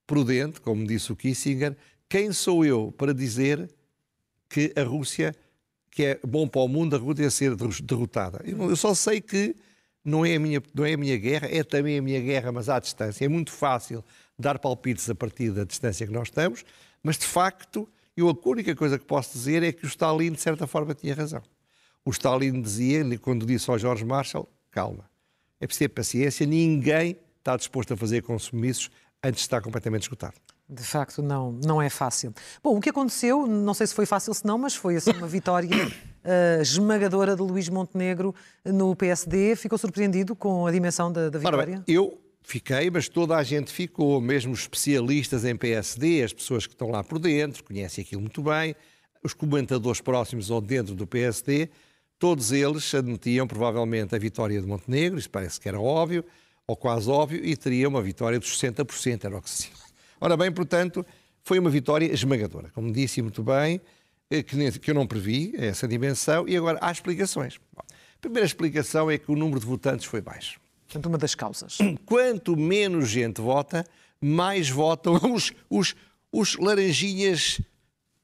prudente, 0.09 0.59
como 0.59 0.87
disse 0.87 1.11
o 1.11 1.15
Kissinger, 1.15 1.77
quem 2.09 2.33
sou 2.33 2.65
eu 2.65 2.91
para 2.97 3.13
dizer 3.13 3.69
que 4.49 4.73
a 4.75 4.81
Rússia, 4.81 5.35
que 5.91 6.03
é 6.03 6.19
bom 6.25 6.47
para 6.47 6.61
o 6.61 6.67
mundo, 6.67 6.95
a 6.95 6.99
Rússia 6.99 7.29
ser 7.29 7.55
derrotada? 7.55 8.41
Eu, 8.43 8.75
só 8.75 8.95
sei 8.95 9.21
que 9.21 9.55
não 10.03 10.25
é, 10.25 10.35
a 10.35 10.39
minha, 10.39 10.63
não 10.73 10.83
é 10.83 10.93
a 10.93 10.97
minha 10.97 11.15
guerra, 11.15 11.47
é 11.51 11.63
também 11.63 11.99
a 11.99 12.01
minha 12.01 12.19
guerra, 12.19 12.51
mas 12.51 12.69
à 12.69 12.79
distância. 12.79 13.23
É 13.23 13.27
muito 13.27 13.51
fácil 13.51 14.03
dar 14.37 14.57
palpites 14.57 15.07
a 15.11 15.13
partir 15.13 15.51
da 15.51 15.63
distância 15.63 16.07
que 16.07 16.11
nós 16.11 16.29
estamos, 16.29 16.65
mas 17.03 17.15
de 17.15 17.27
facto, 17.27 17.87
eu 18.17 18.27
a 18.27 18.49
única 18.49 18.75
coisa 18.75 18.97
que 18.97 19.05
posso 19.05 19.33
dizer 19.33 19.61
é 19.61 19.71
que 19.71 19.85
o 19.85 19.87
Stalin, 19.87 20.31
de 20.31 20.41
certa 20.41 20.65
forma, 20.65 20.95
tinha 20.95 21.13
razão. 21.13 21.43
O 22.03 22.09
Stalin 22.09 22.59
dizia, 22.59 23.05
quando 23.19 23.45
disse 23.45 23.69
ao 23.69 23.77
George 23.77 24.03
Marshall, 24.03 24.49
calma, 24.71 25.07
é 25.59 25.67
preciso 25.67 25.87
ter 25.87 25.93
paciência, 25.93 26.47
ninguém 26.47 27.15
está 27.37 27.55
disposto 27.55 27.93
a 27.93 27.97
fazer 27.97 28.23
compromissos 28.23 28.89
antes 29.23 29.39
de 29.39 29.45
estar 29.45 29.61
completamente 29.61 30.03
esgotado. 30.03 30.35
De 30.67 30.83
facto, 30.83 31.21
não, 31.21 31.51
não 31.51 31.81
é 31.81 31.89
fácil. 31.89 32.33
Bom, 32.63 32.77
o 32.77 32.79
que 32.79 32.89
aconteceu, 32.89 33.47
não 33.47 33.73
sei 33.73 33.87
se 33.87 33.93
foi 33.93 34.05
fácil 34.05 34.33
se 34.33 34.45
não, 34.45 34.57
mas 34.57 34.75
foi 34.75 34.95
assim 34.95 35.11
uma 35.11 35.27
vitória 35.27 35.69
uh, 35.69 36.61
esmagadora 36.61 37.35
de 37.35 37.41
Luís 37.41 37.67
Montenegro 37.69 38.35
no 38.63 38.95
PSD. 38.95 39.55
Ficou 39.55 39.77
surpreendido 39.79 40.35
com 40.35 40.67
a 40.67 40.71
dimensão 40.71 41.11
da, 41.11 41.29
da 41.29 41.39
vitória? 41.39 41.77
Bem, 41.77 41.83
eu 41.87 42.21
fiquei, 42.43 42.89
mas 42.89 43.09
toda 43.09 43.35
a 43.35 43.43
gente 43.43 43.71
ficou, 43.71 44.21
mesmo 44.21 44.53
os 44.53 44.61
especialistas 44.61 45.43
em 45.43 45.55
PSD, 45.55 46.23
as 46.23 46.33
pessoas 46.33 46.67
que 46.67 46.73
estão 46.73 46.89
lá 46.89 47.03
por 47.03 47.17
dentro, 47.17 47.63
conhecem 47.63 48.03
aquilo 48.03 48.21
muito 48.21 48.43
bem, 48.43 48.75
os 49.23 49.33
comentadores 49.33 50.01
próximos 50.01 50.49
ou 50.49 50.61
dentro 50.61 50.95
do 50.95 51.05
PSD, 51.05 51.69
todos 52.17 52.51
eles 52.51 52.93
admitiam 52.93 53.47
provavelmente 53.47 54.15
a 54.15 54.19
vitória 54.19 54.59
de 54.61 54.67
Montenegro, 54.67 55.17
isso 55.17 55.29
parece 55.29 55.59
que 55.59 55.67
era 55.67 55.79
óbvio, 55.79 56.23
ou 56.69 56.75
quase 56.75 57.09
óbvio, 57.09 57.43
e 57.43 57.57
teria 57.57 57.89
uma 57.89 57.99
vitória 57.99 58.37
dos 58.37 58.55
60%, 58.55 59.25
era 59.25 59.35
o 59.35 59.41
que 59.41 59.49
se 59.49 59.71
Ora 60.21 60.37
bem, 60.37 60.51
portanto, 60.51 61.03
foi 61.41 61.57
uma 61.57 61.69
vitória 61.69 62.05
esmagadora, 62.13 62.69
como 62.75 62.91
disse 62.91 63.23
muito 63.23 63.41
bem, 63.41 63.81
eh, 64.29 64.43
que 64.43 64.91
eu 64.91 64.93
não 64.93 65.07
previ 65.07 65.51
essa 65.57 65.87
dimensão, 65.87 66.47
e 66.47 66.55
agora 66.55 66.77
há 66.79 66.91
explicações. 66.91 67.59
Bom, 67.75 67.81
a 67.81 68.19
primeira 68.21 68.45
explicação 68.45 69.09
é 69.09 69.17
que 69.17 69.31
o 69.31 69.35
número 69.35 69.59
de 69.59 69.65
votantes 69.65 70.05
foi 70.05 70.21
baixo. 70.21 70.59
Portanto, 70.85 71.07
uma 71.07 71.17
das 71.17 71.33
causas. 71.33 71.79
Quanto 72.05 72.55
menos 72.55 73.09
gente 73.09 73.41
vota, 73.41 73.83
mais 74.21 74.69
votam 74.69 75.15
os, 75.33 75.51
os, 75.71 75.95
os 76.31 76.55
laranjinhas 76.55 77.59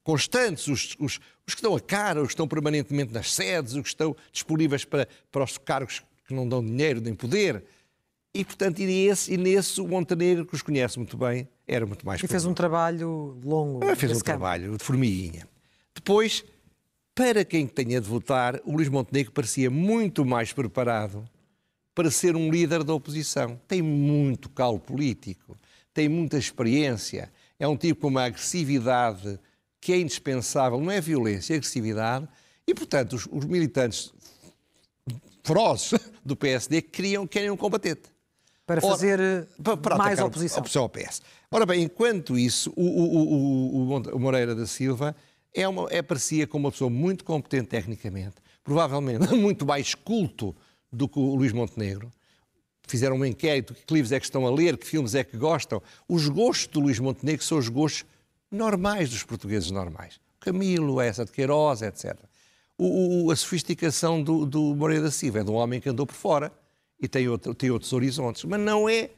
constantes, 0.03 0.67
os, 0.67 0.95
os, 0.99 1.19
os, 1.47 1.55
que 1.55 1.61
estão 1.61 1.75
a 1.75 1.79
cara, 1.79 2.21
os 2.21 2.27
que 2.27 2.33
estão 2.33 2.47
permanentemente 2.47 3.11
nas 3.11 3.33
sedes, 3.33 3.73
os 3.73 3.81
que 3.81 3.87
estão 3.87 4.15
disponíveis 4.31 4.85
para, 4.85 5.07
para 5.31 5.43
os 5.43 5.57
cargos 5.57 6.03
que 6.27 6.33
não 6.35 6.47
dão 6.47 6.63
dinheiro 6.63 7.01
nem 7.01 7.15
poder. 7.15 7.63
E, 8.35 8.43
portanto, 8.43 8.79
e 8.79 8.85
nesse, 8.85 9.33
e 9.33 9.37
nesse 9.37 9.79
o 9.79 9.87
Montenegro, 9.87 10.45
que 10.45 10.53
os 10.53 10.61
conhece 10.61 10.97
muito 10.97 11.15
bem, 11.15 11.47
era 11.65 11.85
muito 11.85 12.05
mais... 12.05 12.21
E 12.21 12.27
fez 12.27 12.43
um 12.43 12.53
trabalho 12.53 13.39
longo. 13.41 13.79
Ah, 13.85 13.95
fez 13.95 14.11
um 14.11 14.15
campo. 14.15 14.25
trabalho 14.25 14.77
de 14.77 14.83
formiguinha. 14.83 15.47
Depois, 15.95 16.43
para 17.15 17.45
quem 17.45 17.65
tenha 17.65 18.01
de 18.01 18.09
votar, 18.09 18.59
o 18.65 18.73
Luís 18.73 18.89
Montenegro 18.89 19.31
parecia 19.31 19.71
muito 19.71 20.25
mais 20.25 20.51
preparado 20.51 21.23
para 21.95 22.11
ser 22.11 22.35
um 22.35 22.51
líder 22.51 22.83
da 22.83 22.93
oposição. 22.93 23.57
Tem 23.69 23.81
muito 23.81 24.49
calo 24.49 24.81
político, 24.81 25.57
tem 25.93 26.09
muita 26.09 26.37
experiência, 26.37 27.31
é 27.57 27.65
um 27.65 27.77
tipo 27.77 28.01
com 28.01 28.07
uma 28.09 28.25
agressividade 28.25 29.39
que 29.79 29.93
é 29.93 29.97
indispensável, 29.97 30.77
não 30.77 30.91
é 30.91 30.99
violência, 30.99 31.53
é 31.53 31.55
agressividade, 31.55 32.27
e, 32.67 32.73
portanto, 32.75 33.13
os, 33.13 33.29
os 33.31 33.45
militantes 33.45 34.11
ferozes 35.41 35.97
do 36.25 36.35
PSD 36.35 36.81
queriam, 36.81 37.25
querem 37.25 37.49
um 37.49 37.55
combatente. 37.55 38.13
Para 38.65 38.81
fazer 38.81 39.19
Ora, 39.19 39.47
para, 39.61 39.77
para 39.77 39.97
mais 39.97 40.19
oposição. 40.19 40.59
oposição 40.59 40.83
ao 40.83 40.89
PS. 40.89 41.21
Ora 41.51 41.65
bem, 41.65 41.83
enquanto 41.83 42.37
isso, 42.37 42.73
o, 42.75 42.83
o, 42.83 43.93
o, 43.93 44.15
o 44.15 44.19
Moreira 44.19 44.55
da 44.55 44.65
Silva 44.65 45.15
é 45.53 45.67
uma, 45.67 45.87
é, 45.91 46.01
parecia 46.01 46.47
como 46.47 46.65
uma 46.65 46.71
pessoa 46.71 46.89
muito 46.89 47.23
competente 47.23 47.67
tecnicamente, 47.67 48.35
provavelmente 48.63 49.27
muito 49.35 49.65
mais 49.65 49.93
culto 49.93 50.55
do 50.91 51.07
que 51.07 51.19
o 51.19 51.35
Luís 51.35 51.53
Montenegro. 51.53 52.11
Fizeram 52.87 53.15
um 53.15 53.25
inquérito, 53.25 53.73
que 53.73 53.93
livros 53.93 54.11
é 54.11 54.19
que 54.19 54.25
estão 54.25 54.45
a 54.45 54.51
ler, 54.51 54.77
que 54.77 54.85
filmes 54.85 55.15
é 55.15 55.23
que 55.23 55.37
gostam. 55.37 55.81
Os 56.07 56.27
gostos 56.27 56.67
do 56.67 56.79
Luís 56.79 56.99
Montenegro 56.99 57.43
são 57.43 57.57
os 57.57 57.69
gostos 57.69 58.05
normais 58.51 59.09
dos 59.09 59.23
portugueses 59.23 59.71
normais. 59.71 60.19
Camilo, 60.39 61.01
essa 61.01 61.25
de 61.25 61.31
Queiroz, 61.31 61.81
etc. 61.81 62.15
O, 62.77 63.31
a 63.31 63.35
sofisticação 63.35 64.21
do, 64.21 64.45
do 64.45 64.75
Moreira 64.75 65.03
da 65.05 65.11
Silva 65.11 65.39
é 65.39 65.43
de 65.43 65.49
um 65.49 65.55
homem 65.55 65.79
que 65.79 65.89
andou 65.89 66.05
por 66.05 66.13
fora 66.13 66.51
e 67.05 67.07
tem, 67.07 67.29
outro, 67.29 67.53
tem 67.53 67.71
outros 67.71 67.93
horizontes, 67.93 68.43
mas 68.43 68.59
não 68.59 68.89
é 68.89 69.11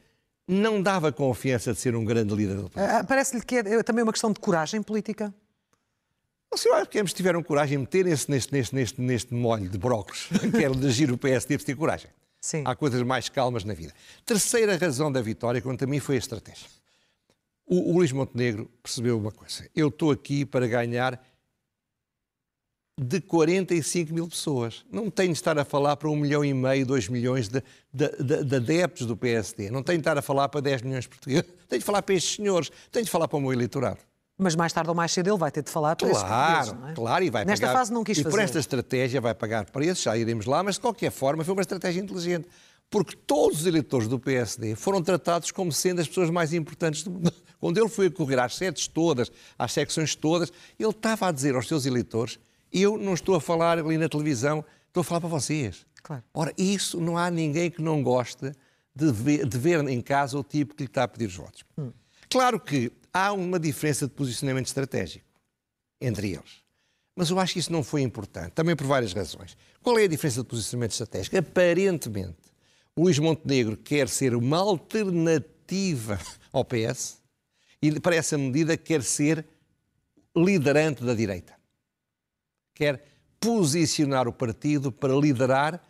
não 0.46 0.80
dava 0.80 1.12
confiança 1.12 1.74
de 1.74 1.78
ser 1.78 1.94
um 1.94 2.04
grande 2.04 2.34
líder 2.34 2.56
do 2.56 2.70
país. 2.70 3.02
Uh, 3.02 3.06
Parece-lhe 3.06 3.44
que 3.44 3.56
é 3.56 3.82
também 3.82 4.02
uma 4.02 4.12
questão 4.12 4.32
de 4.32 4.40
coragem 4.40 4.82
política? 4.82 5.34
O 6.50 6.56
senhor 6.56 6.76
acha 6.76 6.86
que 6.86 6.98
ambos 6.98 7.12
tiveram 7.12 7.42
coragem 7.42 7.76
de 7.76 7.82
meterem-se 7.82 8.30
neste, 8.30 8.52
neste, 8.52 8.74
neste, 8.74 9.00
neste 9.00 9.34
molho 9.34 9.68
de 9.68 9.76
brócolis, 9.76 10.28
que 10.40 10.68
de 10.68 10.86
agir 10.86 11.12
o 11.12 11.18
PSD, 11.18 11.58
ter 11.58 11.76
coragem. 11.76 12.10
Sim. 12.40 12.62
Há 12.64 12.74
coisas 12.74 13.02
mais 13.02 13.28
calmas 13.28 13.64
na 13.64 13.74
vida. 13.74 13.92
Terceira 14.24 14.76
razão 14.76 15.12
da 15.12 15.20
vitória, 15.20 15.60
quanto 15.60 15.84
a 15.84 15.86
mim, 15.86 16.00
foi 16.00 16.14
a 16.14 16.18
estratégia. 16.18 16.66
O, 17.66 17.92
o 17.92 17.98
Luís 17.98 18.12
Montenegro 18.12 18.70
percebeu 18.82 19.18
uma 19.18 19.32
coisa. 19.32 19.68
Eu 19.76 19.88
estou 19.88 20.10
aqui 20.10 20.46
para 20.46 20.66
ganhar 20.66 21.22
de 22.98 23.20
45 23.20 24.12
mil 24.12 24.26
pessoas. 24.26 24.84
Não 24.90 25.08
tenho 25.08 25.32
de 25.32 25.38
estar 25.38 25.56
a 25.56 25.64
falar 25.64 25.96
para 25.96 26.08
um 26.08 26.16
milhão 26.16 26.44
e 26.44 26.52
meio, 26.52 26.84
dois 26.84 27.08
milhões 27.08 27.48
de, 27.48 27.62
de, 27.92 28.08
de, 28.08 28.44
de, 28.44 28.56
adeptos 28.56 29.06
do 29.06 29.16
PSD. 29.16 29.70
Não 29.70 29.84
tenho 29.84 29.98
de 29.98 30.00
estar 30.00 30.18
a 30.18 30.22
falar 30.22 30.48
para 30.48 30.60
10 30.60 30.82
milhões 30.82 31.04
de 31.04 31.08
portugueses. 31.08 31.44
Tenho 31.68 31.80
de 31.80 31.84
falar 31.84 32.02
para 32.02 32.14
estes 32.14 32.36
senhores. 32.36 32.70
Tenho 32.90 33.04
de 33.04 33.10
falar 33.10 33.28
para 33.28 33.36
o 33.36 33.40
meu 33.40 33.52
eleitorado. 33.52 33.98
Mas 34.36 34.56
mais 34.56 34.72
tarde 34.72 34.88
ou 34.88 34.96
mais 34.96 35.12
cedo 35.12 35.28
ele 35.28 35.36
vai 35.36 35.50
ter 35.50 35.62
de 35.62 35.70
falar 35.70 35.96
para 35.96 36.08
claro, 36.08 36.78
é? 36.88 36.92
Claro, 36.94 37.24
e 37.24 37.30
vai 37.30 37.44
Nesta 37.44 37.66
pagar, 37.66 37.78
fase 37.78 37.92
não 37.92 38.04
quis 38.04 38.18
e 38.18 38.22
fazer. 38.22 38.34
por 38.34 38.40
esta 38.40 38.58
estratégia 38.58 39.20
vai 39.20 39.34
pagar 39.34 39.64
preços, 39.66 40.04
já 40.04 40.16
iremos 40.16 40.46
lá, 40.46 40.62
mas 40.62 40.76
de 40.76 40.80
qualquer 40.80 41.10
forma 41.10 41.44
foi 41.44 41.52
uma 41.54 41.60
estratégia 41.60 42.00
inteligente. 42.00 42.48
Porque 42.88 43.14
todos 43.14 43.60
os 43.60 43.66
eleitores 43.66 44.08
do 44.08 44.18
PSD 44.18 44.74
foram 44.74 45.02
tratados 45.02 45.50
como 45.50 45.70
sendo 45.70 46.00
as 46.00 46.08
pessoas 46.08 46.30
mais 46.30 46.54
importantes 46.54 47.02
do 47.02 47.10
mundo. 47.10 47.32
Quando 47.60 47.78
ele 47.78 47.88
foi 47.88 48.06
a 48.06 48.10
correr 48.10 48.38
às 48.38 48.54
sedes 48.54 48.86
todas, 48.86 49.30
às 49.58 49.72
secções 49.72 50.14
todas, 50.14 50.52
ele 50.78 50.88
estava 50.88 51.28
a 51.28 51.32
dizer 51.32 51.54
aos 51.54 51.68
seus 51.68 51.84
eleitores 51.84 52.38
eu 52.72 52.98
não 52.98 53.14
estou 53.14 53.34
a 53.34 53.40
falar 53.40 53.78
ali 53.78 53.98
na 53.98 54.08
televisão, 54.08 54.64
estou 54.86 55.00
a 55.00 55.04
falar 55.04 55.20
para 55.20 55.28
vocês. 55.28 55.86
Claro. 56.02 56.22
Ora, 56.32 56.54
isso 56.56 57.00
não 57.00 57.16
há 57.16 57.30
ninguém 57.30 57.70
que 57.70 57.82
não 57.82 58.02
goste 58.02 58.52
de 58.94 59.12
ver, 59.12 59.46
de 59.46 59.58
ver 59.58 59.86
em 59.88 60.00
casa 60.00 60.38
o 60.38 60.44
tipo 60.44 60.74
que 60.74 60.84
lhe 60.84 60.88
está 60.88 61.04
a 61.04 61.08
pedir 61.08 61.26
os 61.26 61.36
votos. 61.36 61.64
Hum. 61.76 61.92
Claro 62.28 62.58
que 62.60 62.92
há 63.12 63.32
uma 63.32 63.58
diferença 63.58 64.06
de 64.06 64.12
posicionamento 64.12 64.66
estratégico 64.66 65.24
entre 66.00 66.32
eles. 66.32 66.62
Mas 67.16 67.30
eu 67.30 67.38
acho 67.38 67.54
que 67.54 67.58
isso 67.58 67.72
não 67.72 67.82
foi 67.82 68.02
importante, 68.02 68.52
também 68.52 68.76
por 68.76 68.86
várias 68.86 69.12
razões. 69.12 69.56
Qual 69.82 69.98
é 69.98 70.04
a 70.04 70.08
diferença 70.08 70.42
de 70.42 70.48
posicionamento 70.48 70.92
estratégico? 70.92 71.36
Aparentemente, 71.36 72.36
Luís 72.96 73.18
Montenegro 73.18 73.76
quer 73.76 74.08
ser 74.08 74.34
uma 74.34 74.58
alternativa 74.58 76.18
ao 76.52 76.64
PS 76.64 77.18
e, 77.82 77.98
para 77.98 78.14
essa 78.14 78.38
medida, 78.38 78.76
quer 78.76 79.02
ser 79.02 79.44
liderante 80.36 81.02
da 81.02 81.14
direita 81.14 81.57
quer 82.78 83.02
posicionar 83.40 84.28
o 84.28 84.32
partido 84.32 84.92
para 84.92 85.12
liderar 85.12 85.82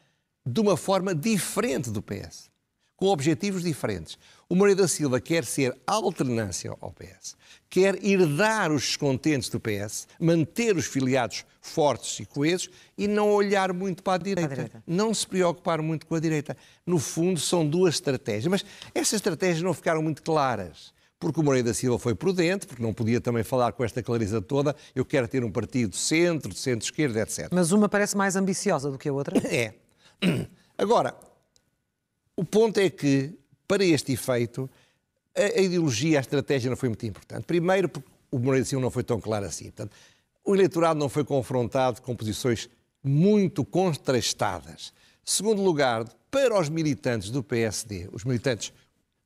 de 0.45 0.59
uma 0.59 0.75
forma 0.75 1.15
diferente 1.15 1.91
do 1.91 2.01
PS, 2.01 2.51
com 2.97 3.09
objetivos 3.09 3.63
diferentes. 3.63 4.19
O 4.49 4.55
Moreira 4.55 4.83
da 4.83 4.89
Silva 4.89 5.21
quer 5.21 5.45
ser 5.45 5.77
alternância 5.87 6.75
ao 6.81 6.91
PS, 6.91 7.37
quer 7.69 8.03
herdar 8.03 8.73
os 8.73 8.87
descontentes 8.87 9.51
do 9.51 9.61
PS, 9.61 10.09
manter 10.19 10.75
os 10.79 10.87
filiados 10.87 11.45
fortes 11.61 12.21
e 12.21 12.25
coesos 12.25 12.71
e 12.97 13.07
não 13.07 13.31
olhar 13.31 13.75
muito 13.75 14.03
para 14.03 14.15
a 14.15 14.19
direita, 14.25 14.53
a 14.53 14.55
direita. 14.55 14.83
não 14.87 15.13
se 15.13 15.27
preocupar 15.27 15.83
muito 15.83 16.07
com 16.07 16.15
a 16.15 16.21
direita. 16.21 16.57
No 16.87 16.99
fundo, 16.99 17.39
são 17.39 17.69
duas 17.69 17.97
estratégias, 17.97 18.47
mas 18.47 18.65
essas 18.95 19.15
estratégias 19.15 19.63
não 19.63 19.75
ficaram 19.75 20.03
muito 20.03 20.23
claras 20.23 20.97
porque 21.19 21.41
o 21.41 21.43
Moreira 21.43 21.69
da 21.69 21.75
Silva 21.75 21.99
foi 21.99 22.15
prudente, 22.15 22.67
porque 22.67 22.83
não 22.83 22.93
podia 22.93 23.21
também 23.21 23.43
falar 23.43 23.73
com 23.73 23.85
esta 23.85 24.03
clareza 24.03 24.41
toda, 24.41 24.75
eu 24.95 25.05
quero 25.05 25.27
ter 25.27 25.43
um 25.45 25.51
partido 25.51 25.97
centro, 25.97 26.51
de 26.51 26.59
centro-esquerda, 26.59 27.21
etc. 27.21 27.49
Mas 27.51 27.73
uma 27.73 27.89
parece 27.89 28.17
mais 28.17 28.37
ambiciosa 28.37 28.91
do 28.91 28.99
que 28.99 29.09
a 29.09 29.13
outra? 29.13 29.37
É. 29.49 29.75
Agora, 30.77 31.15
o 32.37 32.45
ponto 32.45 32.79
é 32.79 32.91
que, 32.91 33.37
para 33.67 33.85
este 33.85 34.13
efeito, 34.13 34.69
a, 35.37 35.59
a 35.59 35.61
ideologia, 35.61 36.19
a 36.19 36.21
estratégia 36.21 36.71
não 36.71 36.77
foi 36.77 36.89
muito 36.89 37.07
importante. 37.07 37.45
Primeiro, 37.45 37.89
porque 37.89 38.09
o 38.31 38.39
Moreira 38.39 38.65
da 38.65 38.69
Silva 38.69 38.83
não 38.83 38.91
foi 38.91 39.05
tão 39.05 39.21
claro 39.21 39.47
assim. 39.47 39.65
Portanto, 39.65 39.93
o 40.45 40.55
eleitorado 40.55 40.99
não 40.99 41.09
foi 41.09 41.25
confrontado 41.25 42.03
com 42.03 42.17
posições 42.17 42.69
muito 43.03 43.65
contrastadas. 43.65 44.93
Segundo 45.25 45.63
lugar, 45.63 46.05
para 46.31 46.59
os 46.59 46.69
militantes 46.69 47.31
do 47.31 47.43
PSD, 47.43 48.09
os 48.13 48.25
militantes 48.25 48.73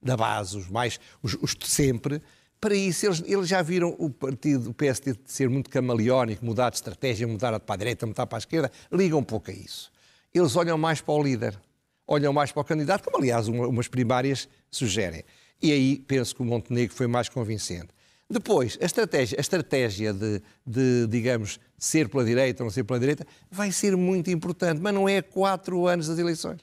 da 0.03 0.17
base, 0.17 0.57
os 0.57 0.69
mais, 0.69 0.99
os, 1.23 1.35
os 1.41 1.55
de 1.55 1.69
sempre, 1.69 2.21
para 2.61 2.75
isso 2.75 3.07
eles, 3.07 3.23
eles, 3.27 3.49
já 3.49 3.61
viram 3.61 3.95
o 3.99 4.09
partido, 4.09 4.71
o 4.71 4.75
PSD, 4.75 5.17
ser 5.25 5.49
muito 5.49 5.69
camaleónico, 5.69 6.45
mudar 6.45 6.71
de 6.71 6.77
estratégia, 6.77 7.27
mudar 7.27 7.59
para 7.59 7.75
a 7.75 7.79
direita, 7.79 8.07
mudar 8.07 8.27
para 8.27 8.39
a 8.39 8.41
esquerda, 8.41 8.71
ligam 8.93 9.19
um 9.19 9.25
pouco 9.25 9.51
a 9.51 9.55
isso. 9.55 9.91
Eles 10.33 10.55
olham 10.55 10.79
mais 10.79 11.01
para 11.01 11.13
o 11.13 11.23
líder, 11.23 11.59
olham 12.07 12.33
mais 12.33 12.53
para 12.53 12.61
o 12.61 12.65
candidato, 12.65 13.03
como 13.03 13.17
aliás 13.17 13.49
uma, 13.49 13.67
umas 13.67 13.89
primárias 13.89 14.49
sugerem. 14.71 15.25
E 15.61 15.73
aí 15.73 15.99
penso 15.99 16.37
que 16.37 16.43
o 16.43 16.45
Montenegro 16.45 16.95
foi 16.95 17.07
mais 17.07 17.29
convincente. 17.29 17.89
Depois, 18.31 18.79
a 18.81 18.85
estratégia, 18.85 19.39
a 19.39 19.41
estratégia 19.41 20.13
de, 20.13 20.41
de, 20.65 21.07
digamos, 21.09 21.61
ser 21.77 22.09
pela 22.09 22.25
direita 22.25 22.63
ou 22.63 22.67
não 22.67 22.71
ser 22.71 22.85
pela 22.85 22.99
direita, 22.99 23.27
vai 23.51 23.71
ser 23.71 23.97
muito 23.97 24.31
importante, 24.31 24.81
mas 24.81 24.95
não 24.95 25.09
é 25.09 25.21
quatro 25.21 25.87
anos 25.87 26.07
das 26.07 26.19
eleições. 26.19 26.61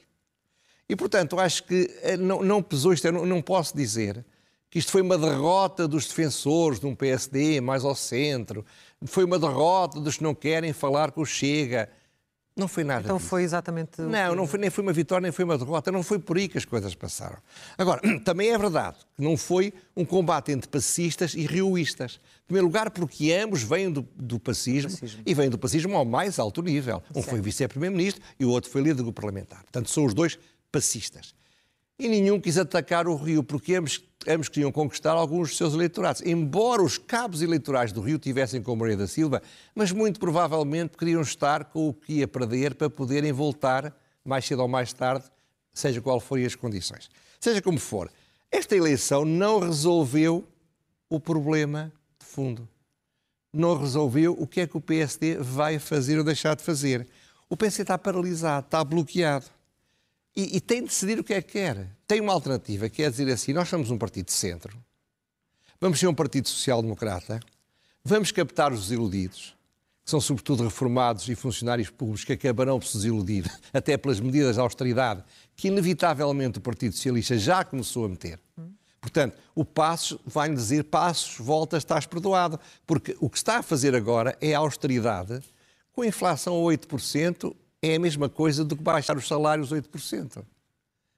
E, 0.90 0.96
portanto, 0.96 1.38
acho 1.38 1.62
que 1.62 1.88
eh, 2.02 2.16
não, 2.16 2.42
não 2.42 2.60
pesou 2.60 2.92
isto, 2.92 3.06
eu 3.06 3.24
não 3.24 3.40
posso 3.40 3.76
dizer 3.76 4.24
que 4.68 4.76
isto 4.76 4.90
foi 4.90 5.02
uma 5.02 5.16
derrota 5.16 5.86
dos 5.86 6.08
defensores 6.08 6.80
de 6.80 6.86
um 6.86 6.96
PSD 6.96 7.60
mais 7.60 7.84
ao 7.84 7.94
centro, 7.94 8.66
foi 9.04 9.22
uma 9.22 9.38
derrota 9.38 10.00
dos 10.00 10.16
que 10.16 10.24
não 10.24 10.34
querem 10.34 10.72
falar 10.72 11.12
com 11.12 11.20
o 11.20 11.24
Chega. 11.26 11.88
Não 12.56 12.66
foi 12.66 12.82
nada 12.82 13.04
Então 13.04 13.16
disso. 13.16 13.28
foi 13.28 13.44
exatamente... 13.44 14.02
Não, 14.02 14.34
não 14.34 14.46
foi, 14.48 14.58
nem 14.58 14.68
foi 14.68 14.82
uma 14.82 14.92
vitória, 14.92 15.22
nem 15.22 15.30
foi 15.32 15.44
uma 15.44 15.56
derrota. 15.56 15.92
Não 15.92 16.02
foi 16.02 16.18
por 16.18 16.36
aí 16.36 16.48
que 16.48 16.58
as 16.58 16.64
coisas 16.64 16.92
passaram. 16.94 17.38
Agora, 17.78 18.00
também 18.24 18.50
é 18.50 18.58
verdade 18.58 18.96
que 19.16 19.22
não 19.22 19.36
foi 19.36 19.72
um 19.96 20.04
combate 20.04 20.50
entre 20.50 20.68
passistas 20.68 21.34
e 21.34 21.46
rioístas. 21.46 22.20
Em 22.44 22.46
primeiro 22.48 22.66
lugar, 22.66 22.90
porque 22.90 23.32
ambos 23.32 23.62
vêm 23.62 23.90
do, 23.92 24.06
do 24.16 24.40
pacismo, 24.40 24.90
pacismo, 24.90 25.22
e 25.24 25.34
vêm 25.34 25.48
do 25.48 25.56
pacismo 25.56 25.96
ao 25.96 26.04
mais 26.04 26.40
alto 26.40 26.60
nível. 26.60 27.00
Um 27.10 27.14
certo. 27.14 27.30
foi 27.30 27.40
vice-primeiro-ministro 27.40 28.20
e 28.38 28.44
o 28.44 28.50
outro 28.50 28.68
foi 28.68 28.82
líder 28.82 29.04
do 29.04 29.12
parlamentar. 29.12 29.62
Portanto, 29.62 29.88
são 29.88 30.04
os 30.04 30.12
dois 30.12 30.36
passistas. 30.70 31.34
E 31.98 32.08
nenhum 32.08 32.40
quis 32.40 32.56
atacar 32.56 33.06
o 33.06 33.14
Rio, 33.14 33.44
porque 33.44 33.74
ambos, 33.74 34.02
ambos 34.26 34.48
queriam 34.48 34.72
conquistar 34.72 35.12
alguns 35.12 35.50
dos 35.50 35.58
seus 35.58 35.74
eleitorados. 35.74 36.22
Embora 36.22 36.82
os 36.82 36.96
cabos 36.96 37.42
eleitorais 37.42 37.92
do 37.92 38.00
Rio 38.00 38.18
tivessem 38.18 38.62
com 38.62 38.74
Moreira 38.74 39.02
da 39.02 39.06
Silva, 39.06 39.42
mas 39.74 39.92
muito 39.92 40.18
provavelmente 40.18 40.96
queriam 40.96 41.20
estar 41.20 41.66
com 41.66 41.88
o 41.88 41.92
que 41.92 42.14
ia 42.14 42.26
perder 42.26 42.74
para 42.74 42.88
poderem 42.88 43.32
voltar, 43.32 43.94
mais 44.24 44.46
cedo 44.46 44.62
ou 44.62 44.68
mais 44.68 44.94
tarde, 44.94 45.26
seja 45.74 46.00
qual 46.00 46.18
forem 46.20 46.46
as 46.46 46.54
condições. 46.54 47.10
Seja 47.38 47.60
como 47.60 47.78
for, 47.78 48.10
esta 48.50 48.74
eleição 48.74 49.24
não 49.24 49.58
resolveu 49.60 50.48
o 51.08 51.20
problema 51.20 51.92
de 52.18 52.24
fundo. 52.24 52.68
Não 53.52 53.76
resolveu 53.76 54.34
o 54.38 54.46
que 54.46 54.60
é 54.60 54.66
que 54.66 54.76
o 54.76 54.80
PSD 54.80 55.36
vai 55.36 55.78
fazer 55.78 56.18
ou 56.18 56.24
deixar 56.24 56.56
de 56.56 56.62
fazer. 56.62 57.06
O 57.48 57.56
PSD 57.56 57.82
está 57.82 57.98
paralisado, 57.98 58.66
está 58.66 58.82
bloqueado. 58.82 59.46
E, 60.34 60.56
e, 60.56 60.60
tem 60.60 60.82
de 60.82 60.88
decidir 60.88 61.18
o 61.18 61.24
que 61.24 61.34
é 61.34 61.42
que 61.42 61.52
quer. 61.52 61.88
Tem 62.06 62.20
uma 62.20 62.32
alternativa, 62.32 62.88
que 62.88 63.02
é 63.02 63.10
dizer 63.10 63.30
assim: 63.30 63.52
nós 63.52 63.68
somos 63.68 63.90
um 63.90 63.98
partido 63.98 64.26
de 64.26 64.32
centro, 64.32 64.76
vamos 65.80 65.98
ser 65.98 66.06
um 66.06 66.14
partido 66.14 66.48
social-democrata, 66.48 67.40
vamos 68.04 68.30
captar 68.30 68.72
os 68.72 68.82
desiludidos, 68.82 69.56
que 70.04 70.10
são 70.10 70.20
sobretudo 70.20 70.62
reformados 70.62 71.28
e 71.28 71.34
funcionários 71.34 71.90
públicos 71.90 72.24
que 72.24 72.32
acabarão 72.32 72.78
por 72.78 72.86
se 72.86 72.96
desiludir, 72.96 73.50
até 73.72 73.96
pelas 73.96 74.20
medidas 74.20 74.54
de 74.54 74.60
austeridade 74.60 75.24
que, 75.56 75.68
inevitavelmente, 75.68 76.58
o 76.58 76.62
Partido 76.62 76.94
Socialista 76.94 77.36
já 77.36 77.64
começou 77.64 78.04
a 78.04 78.08
meter. 78.08 78.40
Portanto, 79.00 79.36
o 79.54 79.64
Passos 79.64 80.18
vai-lhe 80.26 80.54
dizer: 80.54 80.84
Passos, 80.84 81.38
volta, 81.38 81.76
estás 81.76 82.06
perdoado. 82.06 82.60
Porque 82.86 83.16
o 83.20 83.30
que 83.30 83.38
está 83.38 83.58
a 83.58 83.62
fazer 83.62 83.94
agora 83.94 84.36
é 84.40 84.54
a 84.54 84.58
austeridade, 84.58 85.40
com 85.92 86.02
a 86.02 86.06
inflação 86.06 86.54
a 86.54 86.72
8%, 86.72 87.54
é 87.82 87.96
a 87.96 87.98
mesma 87.98 88.28
coisa 88.28 88.64
do 88.64 88.76
que 88.76 88.82
baixar 88.82 89.16
os 89.16 89.26
salários 89.26 89.72
8%. 89.72 90.44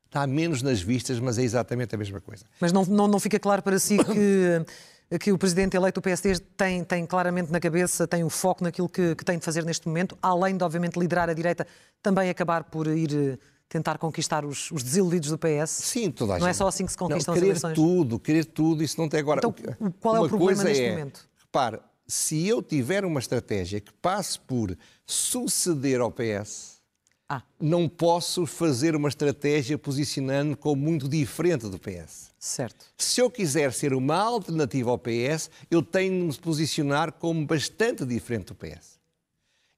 Está 0.06 0.26
menos 0.26 0.62
nas 0.62 0.80
vistas, 0.80 1.18
mas 1.18 1.38
é 1.38 1.42
exatamente 1.42 1.94
a 1.94 1.98
mesma 1.98 2.20
coisa. 2.20 2.44
Mas 2.60 2.70
não, 2.70 2.84
não, 2.84 3.08
não 3.08 3.18
fica 3.18 3.38
claro 3.38 3.62
para 3.62 3.78
si 3.78 3.96
que, 3.96 5.18
que 5.18 5.32
o 5.32 5.38
presidente 5.38 5.76
eleito 5.76 6.00
do 6.00 6.04
PSD 6.04 6.38
tem, 6.56 6.84
tem 6.84 7.06
claramente 7.06 7.50
na 7.50 7.58
cabeça, 7.58 8.06
tem 8.06 8.22
o 8.22 8.26
um 8.26 8.30
foco 8.30 8.62
naquilo 8.62 8.88
que, 8.88 9.14
que 9.14 9.24
tem 9.24 9.38
de 9.38 9.44
fazer 9.44 9.64
neste 9.64 9.88
momento, 9.88 10.16
além 10.20 10.56
de, 10.56 10.62
obviamente, 10.62 10.98
liderar 10.98 11.30
a 11.30 11.34
direita, 11.34 11.66
também 12.02 12.28
acabar 12.28 12.64
por 12.64 12.86
ir 12.88 13.10
eh, 13.14 13.38
tentar 13.70 13.96
conquistar 13.96 14.44
os, 14.44 14.70
os 14.70 14.82
desiludidos 14.82 15.30
do 15.30 15.38
PS? 15.38 15.70
Sim, 15.70 16.10
toda 16.10 16.34
a 16.34 16.38
Não 16.38 16.40
gente. 16.40 16.50
é 16.50 16.52
só 16.52 16.68
assim 16.68 16.84
que 16.84 16.92
se 16.92 16.98
conquistam 16.98 17.34
não, 17.34 17.40
querer 17.40 17.52
as 17.52 17.64
eleições? 17.64 17.74
tudo, 17.74 18.18
querer 18.18 18.44
tudo, 18.44 18.84
isso 18.84 19.00
não 19.00 19.08
tem 19.08 19.18
agora. 19.18 19.38
Então, 19.38 19.54
qual 19.98 20.16
é 20.16 20.20
o 20.20 20.28
problema 20.28 20.62
neste 20.62 20.84
é, 20.84 20.90
momento? 20.90 21.26
Repare, 21.38 21.80
se 22.06 22.46
eu 22.46 22.62
tiver 22.62 23.04
uma 23.04 23.20
estratégia 23.20 23.80
que 23.80 23.92
passe 23.94 24.38
por 24.38 24.76
suceder 25.06 26.00
ao 26.00 26.10
PS, 26.10 26.80
Ah. 27.28 27.42
Não 27.58 27.88
posso 27.88 28.44
fazer 28.44 28.94
uma 28.94 29.08
estratégia 29.08 29.78
posicionando 29.78 30.54
como 30.54 30.82
muito 30.82 31.08
diferente 31.08 31.66
do 31.66 31.78
PS. 31.78 32.30
Certo. 32.38 32.84
Se 32.98 33.22
eu 33.22 33.30
quiser 33.30 33.72
ser 33.72 33.94
uma 33.94 34.16
alternativa 34.16 34.90
ao 34.90 34.98
PS, 34.98 35.48
eu 35.70 35.82
tenho 35.82 36.12
de 36.12 36.26
me 36.26 36.34
posicionar 36.34 37.10
como 37.12 37.46
bastante 37.46 38.04
diferente 38.04 38.48
do 38.48 38.54
PS. 38.54 39.00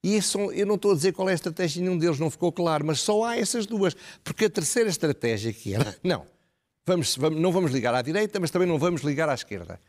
E 0.03 0.17
isso, 0.17 0.37
eu 0.51 0.67
não 0.67 0.75
estou 0.75 0.91
a 0.91 0.95
dizer 0.97 1.13
qual 1.13 1.29
é 1.29 1.33
a 1.33 1.37
estratégia, 1.37 1.81
nenhum 1.81 1.97
deles 1.97 2.19
não 2.19 2.29
ficou 2.29 2.51
claro, 2.51 2.85
mas 2.85 3.01
só 3.01 3.23
há 3.23 3.39
essas 3.39 3.67
duas. 3.67 3.95
Porque 4.25 4.47
a 4.47 4.51
terceira 4.51 4.91
estratégia 4.91 5.53
que 5.53 5.75
era, 5.75 5.97
não, 6.03 6.27
vamos, 6.85 7.17
vamos, 7.17 7.41
não 7.41 7.53
vamos 7.53 7.71
ligar 7.71 7.95
à 7.95 8.03
direita, 8.03 8.41
mas 8.41 8.51
também 8.51 8.67
não 8.67 8.79
vamos 8.81 9.03
ligar 9.03 9.29
à 9.29 9.35
esquerda. 9.35 9.81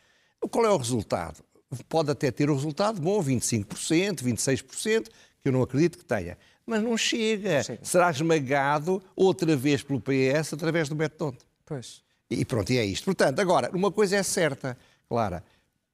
Qual 0.51 0.63
é 0.63 0.69
o 0.69 0.77
resultado? 0.77 1.43
Pode 1.89 2.11
até 2.11 2.31
ter 2.31 2.49
o 2.49 2.55
resultado 2.55 3.01
bom, 3.01 3.21
25%, 3.23 4.23
26%, 4.23 5.07
que 5.41 5.49
eu 5.49 5.51
não 5.51 5.61
acredito 5.61 5.97
que 5.97 6.05
tenha. 6.05 6.37
Mas 6.65 6.81
não 6.81 6.97
chega. 6.97 7.63
chega. 7.63 7.83
Será 7.83 8.09
esmagado 8.09 9.01
outra 9.15 9.55
vez 9.55 9.83
pelo 9.83 10.01
PS 10.01 10.53
através 10.53 10.89
do 10.89 10.95
método. 10.95 11.37
Pois. 11.65 12.03
E 12.29 12.43
pronto, 12.43 12.71
e 12.71 12.77
é 12.77 12.85
isto. 12.85 13.05
Portanto, 13.05 13.39
agora, 13.39 13.69
uma 13.73 13.91
coisa 13.91 14.15
é 14.15 14.23
certa, 14.23 14.77
Clara. 15.07 15.43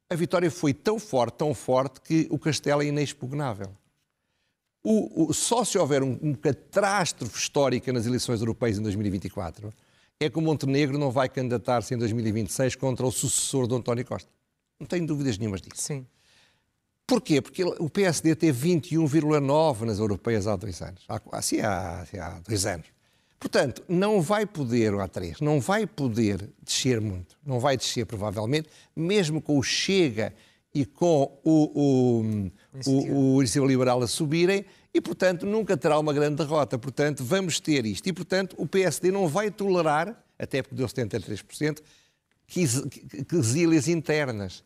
A 0.09 0.15
vitória 0.15 0.49
foi 0.51 0.73
tão 0.73 0.99
forte, 0.99 1.35
tão 1.35 1.53
forte, 1.53 2.01
que 2.01 2.27
o 2.29 2.37
castelo 2.37 2.81
é 2.81 2.85
inexpugnável. 2.85 3.71
O, 4.83 5.29
o, 5.29 5.33
só 5.33 5.63
se 5.63 5.77
houver 5.77 6.03
um, 6.03 6.17
um 6.21 6.33
catástrofe 6.33 7.37
histórica 7.37 7.93
nas 7.93 8.05
eleições 8.05 8.39
europeias 8.39 8.77
em 8.77 8.81
2024, 8.81 9.71
é 10.19 10.29
que 10.29 10.37
o 10.37 10.41
Montenegro 10.41 10.97
não 10.97 11.11
vai 11.11 11.29
candidatar-se 11.29 11.93
em 11.93 11.97
2026 11.97 12.75
contra 12.75 13.05
o 13.05 13.11
sucessor 13.11 13.67
de 13.67 13.75
António 13.75 14.05
Costa. 14.05 14.29
Não 14.81 14.87
tenho 14.87 15.05
dúvidas 15.05 15.37
nenhumas 15.37 15.61
disso. 15.61 15.75
Sim. 15.75 16.07
Porquê? 17.05 17.39
Porque 17.39 17.63
o 17.63 17.87
PSD 17.87 18.35
teve 18.35 18.67
21,9 18.67 19.81
nas 19.81 19.99
europeias 19.99 20.47
há 20.47 20.55
dois 20.55 20.81
anos. 20.81 21.03
Há, 21.07 21.21
assim, 21.33 21.59
há, 21.59 22.03
há 22.19 22.39
dois 22.39 22.65
anos. 22.65 22.87
Portanto, 23.39 23.83
não 23.87 24.21
vai 24.21 24.43
poder, 24.43 24.91
ou 24.95 24.99
há 24.99 25.07
três, 25.07 25.39
não 25.39 25.59
vai 25.59 25.85
poder 25.85 26.49
descer 26.63 26.99
muito. 26.99 27.37
Não 27.45 27.59
vai 27.59 27.77
descer, 27.77 28.07
provavelmente, 28.07 28.69
mesmo 28.95 29.39
com 29.39 29.59
o 29.59 29.61
Chega 29.61 30.33
e 30.73 30.83
com 30.83 31.39
o, 31.43 32.21
o, 32.23 32.51
o, 32.87 33.35
o 33.35 33.41
Iniciativa 33.41 33.67
Liberal 33.67 34.01
a 34.01 34.07
subirem, 34.07 34.65
e, 34.91 34.99
portanto, 34.99 35.45
nunca 35.45 35.77
terá 35.77 35.99
uma 35.99 36.13
grande 36.13 36.37
derrota. 36.37 36.79
Portanto, 36.79 37.23
vamos 37.23 37.59
ter 37.59 37.85
isto. 37.85 38.07
E, 38.09 38.13
portanto, 38.13 38.55
o 38.57 38.65
PSD 38.65 39.11
não 39.11 39.27
vai 39.27 39.51
tolerar, 39.51 40.23
até 40.39 40.63
porque 40.63 40.75
deu 40.75 40.87
73%, 40.87 41.81
quesílias 43.27 43.87
internas 43.87 44.63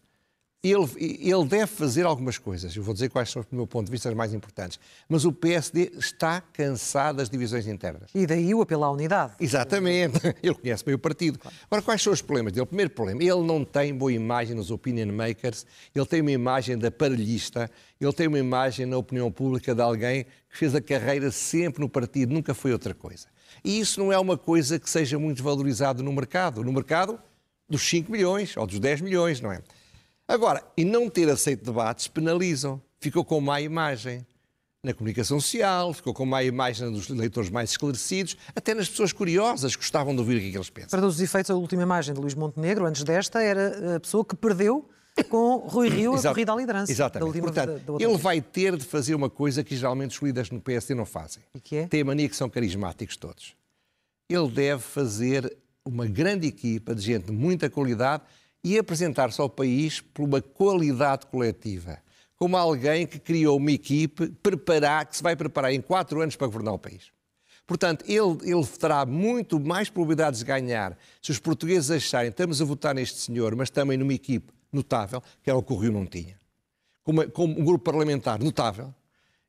ele, 0.71 0.89
ele 0.97 1.45
deve 1.45 1.67
fazer 1.67 2.05
algumas 2.05 2.37
coisas. 2.37 2.75
Eu 2.75 2.83
vou 2.83 2.93
dizer 2.93 3.09
quais 3.09 3.29
são, 3.29 3.41
do 3.41 3.55
meu 3.55 3.67
ponto 3.67 3.85
de 3.85 3.91
vista, 3.91 4.09
as 4.09 4.15
mais 4.15 4.33
importantes. 4.33 4.79
Mas 5.07 5.25
o 5.25 5.31
PSD 5.31 5.91
está 5.97 6.41
cansado 6.41 7.17
das 7.17 7.29
divisões 7.29 7.67
internas. 7.67 8.09
E 8.15 8.25
daí 8.25 8.53
o 8.53 8.61
apelo 8.61 8.83
à 8.83 8.91
unidade. 8.91 9.33
Exatamente. 9.39 10.19
Ele 10.41 10.55
conhece 10.55 10.83
bem 10.83 10.95
o 10.95 10.99
partido. 10.99 11.39
Agora, 11.65 11.81
quais 11.81 12.01
são 12.01 12.11
os 12.11 12.21
problemas 12.21 12.53
dele? 12.53 12.63
O 12.63 12.67
primeiro 12.67 12.91
problema, 12.91 13.21
ele 13.23 13.41
não 13.43 13.63
tem 13.63 13.93
boa 13.93 14.11
imagem 14.11 14.55
nos 14.55 14.71
opinion 14.71 15.11
makers, 15.11 15.65
ele 15.93 16.05
tem 16.05 16.21
uma 16.21 16.31
imagem 16.31 16.77
da 16.77 16.89
parelhista, 16.89 17.69
ele 17.99 18.13
tem 18.13 18.27
uma 18.27 18.39
imagem 18.39 18.85
na 18.85 18.97
opinião 18.97 19.31
pública 19.31 19.73
de 19.73 19.81
alguém 19.81 20.25
que 20.49 20.57
fez 20.57 20.73
a 20.73 20.81
carreira 20.81 21.31
sempre 21.31 21.81
no 21.81 21.89
partido, 21.89 22.33
nunca 22.33 22.53
foi 22.53 22.71
outra 22.71 22.93
coisa. 22.93 23.27
E 23.63 23.79
isso 23.79 23.99
não 23.99 24.11
é 24.11 24.17
uma 24.17 24.37
coisa 24.37 24.79
que 24.79 24.89
seja 24.89 25.17
muito 25.19 25.43
valorizado 25.43 26.03
no 26.03 26.11
mercado. 26.11 26.63
No 26.63 26.71
mercado 26.71 27.19
dos 27.69 27.81
5 27.87 28.11
milhões 28.11 28.55
ou 28.57 28.65
dos 28.65 28.79
10 28.79 29.01
milhões, 29.01 29.41
não 29.41 29.51
é? 29.51 29.61
Agora, 30.27 30.63
e 30.75 30.83
não 30.83 31.09
ter 31.09 31.29
aceito 31.29 31.63
debates 31.63 32.07
penalizam. 32.07 32.81
Ficou 32.99 33.23
com 33.23 33.39
má 33.39 33.61
imagem 33.61 34.25
na 34.83 34.93
comunicação 34.93 35.39
social, 35.39 35.93
ficou 35.93 36.13
com 36.13 36.25
má 36.25 36.43
imagem 36.43 36.91
dos 36.91 37.09
leitores 37.09 37.49
mais 37.49 37.71
esclarecidos, 37.71 38.37
até 38.55 38.73
nas 38.73 38.87
pessoas 38.87 39.11
curiosas 39.11 39.75
que 39.75 39.81
gostavam 39.81 40.13
de 40.13 40.19
ouvir 40.19 40.37
o 40.37 40.39
que, 40.39 40.47
é 40.47 40.51
que 40.51 40.57
eles 40.57 40.69
pensam. 40.69 40.89
Para 40.91 41.01
todos 41.01 41.15
os 41.15 41.21
efeitos, 41.21 41.49
a 41.49 41.55
última 41.55 41.81
imagem 41.83 42.13
de 42.13 42.21
Luís 42.21 42.35
Montenegro, 42.35 42.85
antes 42.85 43.03
desta, 43.03 43.41
era 43.41 43.95
a 43.95 43.99
pessoa 43.99 44.23
que 44.23 44.35
perdeu 44.35 44.87
com 45.29 45.57
Rui 45.57 45.89
Rio 45.89 46.15
a 46.15 46.21
corrida 46.21 46.53
à 46.53 46.55
liderança. 46.55 46.91
Exatamente. 46.91 47.39
Portanto, 47.39 47.79
da, 47.79 47.97
da 47.97 48.03
ele 48.03 48.17
vai 48.17 48.41
ter 48.41 48.75
de 48.75 48.83
fazer 48.83 49.15
uma 49.15 49.29
coisa 49.29 49.63
que 49.63 49.75
geralmente 49.75 50.11
os 50.11 50.21
líderes 50.21 50.51
no 50.51 50.59
PSD 50.59 50.93
não 50.93 51.05
fazem. 51.05 51.41
E 51.53 51.59
que 51.59 51.77
é? 51.77 51.87
Tem 51.87 52.01
a 52.01 52.05
mania 52.05 52.27
que 52.27 52.35
são 52.35 52.49
carismáticos 52.49 53.15
todos. 53.15 53.55
Ele 54.29 54.49
deve 54.49 54.81
fazer 54.81 55.55
uma 55.85 56.05
grande 56.05 56.47
equipa 56.47 56.93
de 56.93 57.01
gente 57.01 57.25
de 57.25 57.31
muita 57.31 57.69
qualidade 57.69 58.23
e 58.65 58.79
apresentar-se 58.79 59.39
ao 59.39 59.47
país 59.47 60.01
por 60.01 60.23
uma 60.23 60.41
qualidade 60.41 61.27
coletiva, 61.27 61.99
como 62.35 62.57
alguém 62.57 63.05
que 63.05 63.19
criou 63.19 63.57
uma 63.57 63.71
equipe 63.71 64.29
preparar, 64.41 65.05
que 65.05 65.15
se 65.15 65.21
vai 65.21 65.35
preparar 65.35 65.71
em 65.71 65.79
quatro 65.79 66.19
anos 66.19 66.35
para 66.35 66.47
governar 66.47 66.73
o 66.73 66.79
país. 66.79 67.11
Portanto, 67.67 68.03
ele, 68.07 68.37
ele 68.41 68.65
terá 68.65 69.05
muito 69.05 69.59
mais 69.59 69.87
probabilidades 69.91 70.39
de 70.39 70.47
ganhar 70.47 70.97
se 71.21 71.29
os 71.29 71.37
portugueses 71.37 71.91
acharem 71.91 72.31
estamos 72.31 72.59
a 72.59 72.65
votar 72.65 72.95
neste 72.95 73.19
senhor, 73.19 73.55
mas 73.55 73.69
também 73.69 73.99
numa 73.99 74.15
equipe 74.15 74.51
notável, 74.73 75.21
que 75.43 75.49
era 75.51 75.59
o 75.59 75.61
que 75.61 75.71
o 75.71 75.77
Rio 75.77 75.91
não 75.91 76.07
tinha. 76.07 76.35
Como, 77.03 77.29
como 77.29 77.59
um 77.59 77.63
grupo 77.63 77.85
parlamentar 77.85 78.39
notável, 78.39 78.91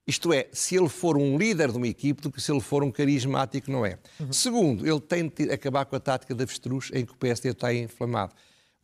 isto 0.07 0.31
é, 0.31 0.47
se 0.53 0.77
ele 0.77 0.91
for 0.91 1.17
um 1.17 1.39
líder 1.39 1.73
de 1.73 1.79
uma 1.79 1.89
equipe 1.89 2.21
do 2.21 2.31
que 2.31 2.39
se 2.39 2.53
ele 2.53 2.61
for 2.61 2.85
um 2.85 2.93
carismático, 2.93 3.71
não 3.71 3.85
é. 3.87 3.99
Uhum. 4.21 4.31
Segundo, 4.31 4.87
ele 4.87 5.01
tem 5.01 5.27
de 5.27 5.51
acabar 5.51 5.87
com 5.87 5.97
a 5.97 6.01
tática 6.01 6.35
da 6.35 6.45
avestruz 6.45 6.91
em 6.93 7.07
que 7.07 7.13
o 7.13 7.17
PSD 7.17 7.49
está 7.49 7.73
inflamado. 7.73 8.35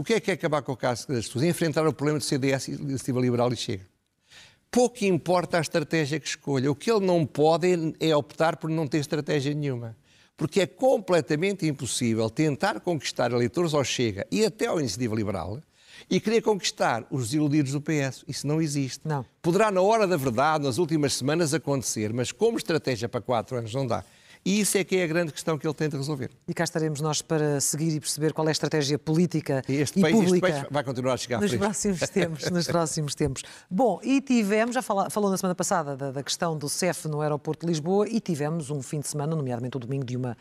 O 0.03 0.05
que 0.05 0.15
é 0.15 0.21
que 0.21 0.33
é 0.33 0.35
acabar 0.35 0.62
com 0.62 0.73
o 0.73 0.77
caso 0.77 1.07
das 1.07 1.27
pessoas? 1.27 1.45
Enfrentar 1.45 1.87
o 1.87 1.93
problema 1.93 2.19
do 2.19 2.25
CDS, 2.25 2.67
Iniciativa 2.67 3.21
Liberal 3.21 3.53
e 3.53 3.57
Chega. 3.57 3.87
Pouco 4.69 5.05
importa 5.05 5.59
a 5.59 5.61
estratégia 5.61 6.19
que 6.19 6.27
escolha. 6.27 6.73
O 6.73 6.75
que 6.75 6.91
ele 6.91 7.07
não 7.07 7.25
pode 7.25 7.95
é 8.01 8.17
optar 8.17 8.57
por 8.57 8.69
não 8.69 8.88
ter 8.88 8.99
estratégia 8.99 9.55
nenhuma. 9.55 9.97
Porque 10.37 10.61
é 10.61 10.67
completamente 10.67 11.69
impossível 11.69 12.29
tentar 12.29 12.81
conquistar 12.81 13.31
eleitores 13.31 13.75
ao 13.75 13.85
Chega 13.85 14.27
e 14.29 14.45
até 14.45 14.67
ao 14.67 14.81
Iniciativa 14.81 15.15
Liberal 15.15 15.62
e 16.11 16.19
querer 16.19 16.43
conquistar 16.43 17.07
os 17.09 17.33
iludidos 17.33 17.71
do 17.71 17.81
PS. 17.81 18.25
Isso 18.27 18.45
não 18.45 18.61
existe. 18.61 19.07
Não. 19.07 19.25
Poderá, 19.41 19.71
na 19.71 19.83
hora 19.83 20.05
da 20.05 20.17
verdade, 20.17 20.65
nas 20.65 20.79
últimas 20.79 21.15
semanas, 21.15 21.55
acontecer, 21.55 22.12
mas 22.12 22.33
como 22.33 22.59
estratégia 22.59 23.09
para 23.09 23.21
quatro 23.21 23.57
anos 23.57 23.73
não 23.73 23.87
dá. 23.87 24.05
E 24.45 24.61
isso 24.61 24.77
é 24.77 24.83
que 24.83 24.97
é 24.97 25.05
a 25.05 25.07
grande 25.07 25.33
questão 25.33 25.57
que 25.57 25.67
ele 25.67 25.75
tem 25.75 25.89
de 25.89 25.97
resolver. 25.97 26.31
E 26.49 26.55
cá 26.55 26.65
estaremos 26.65 27.01
nós 27.01 27.23
para 27.23 27.61
seguir 27.61 27.95
e 27.95 28.01
perceber 28.01 28.33
qual 28.33 28.47
é 28.49 28.51
a 28.51 28.53
estratégia 28.53 28.99
política 28.99 29.63
e, 29.69 29.77
este 29.77 30.01
e 30.01 30.03
país, 30.03 30.17
pública. 30.17 30.49
Este 30.49 30.61
país 30.61 30.69
vai 30.71 30.85
continuar 30.85 31.15
a 31.15 31.17
chegar 31.17 31.41
nos 31.41 31.55
próximos 31.55 32.01
tempos, 32.11 32.51
nos 32.51 32.67
próximos 32.67 33.15
tempos. 33.15 33.43
Bom, 33.71 34.01
e 34.03 34.21
tivemos, 34.21 34.75
já 34.75 34.83
falou, 34.83 35.09
falou 35.11 35.31
na 35.31 35.37
semana 35.37 35.55
passada 35.55 35.97
da, 35.97 36.11
da 36.11 36.23
questão 36.23 36.59
do 36.59 36.69
CEF 36.69 37.07
no 37.07 37.21
aeroporto 37.21 37.65
de 37.65 37.71
Lisboa 37.71 38.09
e 38.09 38.19
tivemos 38.21 38.71
um 38.71 38.83
fim 38.83 39.01
de 39.01 39.09
semana, 39.09 39.37
nomeadamente 39.37 39.77
o 39.77 39.81
domingo, 39.81 40.05
de 40.05 40.17
uma 40.17 40.37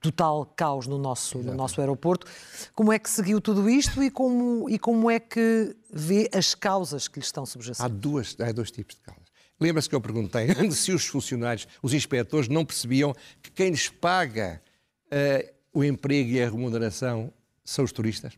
total 0.00 0.46
caos 0.56 0.86
no 0.86 0.98
nosso, 0.98 1.38
no 1.38 1.54
nosso 1.54 1.80
aeroporto. 1.80 2.26
Como 2.74 2.92
é 2.92 2.98
que 2.98 3.10
seguiu 3.10 3.40
tudo 3.40 3.68
isto 3.68 4.02
e 4.02 4.10
como, 4.10 4.68
e 4.68 4.78
como 4.78 5.10
é 5.10 5.18
que 5.18 5.76
vê 5.92 6.30
as 6.34 6.54
causas 6.54 7.08
que 7.08 7.18
lhe 7.18 7.24
estão 7.24 7.44
subjacentes? 7.44 7.84
Há, 7.84 7.88
duas, 7.88 8.36
há 8.40 8.52
dois 8.52 8.70
tipos 8.70 8.96
de 8.96 9.02
causas. 9.02 9.31
Lembra-se 9.62 9.88
que 9.88 9.94
eu 9.94 10.00
perguntei 10.00 10.48
se 10.72 10.90
os 10.90 11.06
funcionários, 11.06 11.68
os 11.80 11.94
inspectores, 11.94 12.48
não 12.48 12.64
percebiam 12.64 13.14
que 13.40 13.48
quem 13.52 13.70
lhes 13.70 13.88
paga 13.88 14.60
uh, 15.06 15.52
o 15.72 15.84
emprego 15.84 16.30
e 16.30 16.42
a 16.42 16.46
remuneração 16.46 17.32
são 17.64 17.84
os 17.84 17.92
turistas? 17.92 18.32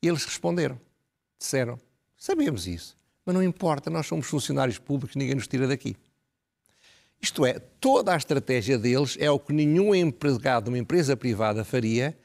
E 0.00 0.06
eles 0.06 0.24
responderam, 0.24 0.80
disseram, 1.36 1.76
sabemos 2.16 2.68
isso, 2.68 2.96
mas 3.26 3.34
não 3.34 3.42
importa, 3.42 3.90
nós 3.90 4.06
somos 4.06 4.28
funcionários 4.28 4.78
públicos, 4.78 5.16
ninguém 5.16 5.34
nos 5.34 5.48
tira 5.48 5.66
daqui. 5.66 5.96
Isto 7.20 7.44
é, 7.44 7.58
toda 7.58 8.14
a 8.14 8.16
estratégia 8.16 8.78
deles 8.78 9.16
é 9.18 9.28
o 9.28 9.40
que 9.40 9.52
nenhum 9.52 9.92
empregado 9.92 10.64
de 10.64 10.70
uma 10.70 10.78
empresa 10.78 11.16
privada 11.16 11.64
faria, 11.64 12.16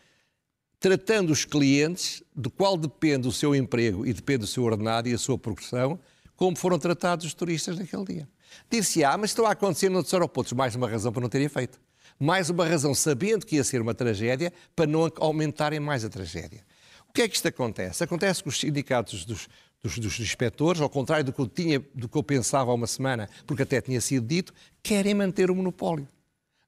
tratando 0.79 1.31
os 1.31 1.45
clientes, 1.45 2.21
de 2.35 2.47
qual 2.47 2.77
depende 2.77 3.27
o 3.27 3.31
seu 3.31 3.55
emprego 3.55 4.05
e 4.05 4.13
depende 4.13 4.43
o 4.43 4.47
seu 4.47 4.63
ordenado 4.63 5.09
e 5.09 5.13
a 5.13 5.17
sua 5.17 5.35
progressão, 5.35 5.99
como 6.35 6.55
foram 6.55 6.77
tratados 6.77 7.25
os 7.25 7.33
turistas 7.33 7.79
naquele 7.79 8.05
dia. 8.05 8.34
Disse, 8.69 9.03
ah, 9.03 9.17
mas 9.17 9.31
estão 9.31 9.45
a 9.45 9.51
acontecer 9.51 9.89
noutros 9.89 10.13
aeroportos. 10.13 10.53
Mais 10.53 10.75
uma 10.75 10.89
razão 10.89 11.11
para 11.11 11.21
não 11.21 11.29
terem 11.29 11.49
feito. 11.49 11.79
Mais 12.19 12.49
uma 12.49 12.65
razão, 12.65 12.93
sabendo 12.95 13.45
que 13.45 13.57
ia 13.57 13.63
ser 13.63 13.81
uma 13.81 13.93
tragédia, 13.93 14.53
para 14.75 14.87
não 14.87 15.11
aumentarem 15.17 15.79
mais 15.79 16.05
a 16.05 16.09
tragédia. 16.09 16.63
O 17.09 17.13
que 17.13 17.21
é 17.21 17.27
que 17.27 17.35
isto 17.35 17.47
acontece? 17.47 18.03
Acontece 18.03 18.41
que 18.41 18.49
os 18.49 18.59
sindicatos 18.59 19.25
dos, 19.25 19.47
dos, 19.81 19.99
dos 19.99 20.19
inspectores, 20.19 20.81
ao 20.81 20.89
contrário 20.89 21.25
do 21.25 21.33
que, 21.33 21.41
eu 21.41 21.47
tinha, 21.47 21.79
do 21.93 22.07
que 22.07 22.17
eu 22.17 22.23
pensava 22.23 22.71
há 22.71 22.73
uma 22.73 22.87
semana, 22.87 23.29
porque 23.45 23.63
até 23.63 23.81
tinha 23.81 24.01
sido 24.01 24.25
dito, 24.25 24.53
querem 24.81 25.13
manter 25.13 25.51
o 25.51 25.55
monopólio. 25.55 26.07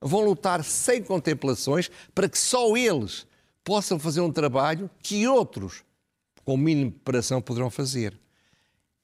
Vão 0.02 0.22
lutar 0.22 0.64
sem 0.64 1.02
contemplações 1.02 1.90
para 2.14 2.30
que 2.30 2.38
só 2.38 2.78
eles 2.78 3.26
possam 3.64 3.98
fazer 3.98 4.22
um 4.22 4.32
trabalho 4.32 4.90
que 5.02 5.28
outros, 5.28 5.84
com 6.46 6.56
mínima 6.56 6.92
preparação, 6.92 7.42
poderão 7.42 7.70
fazer. 7.70 8.18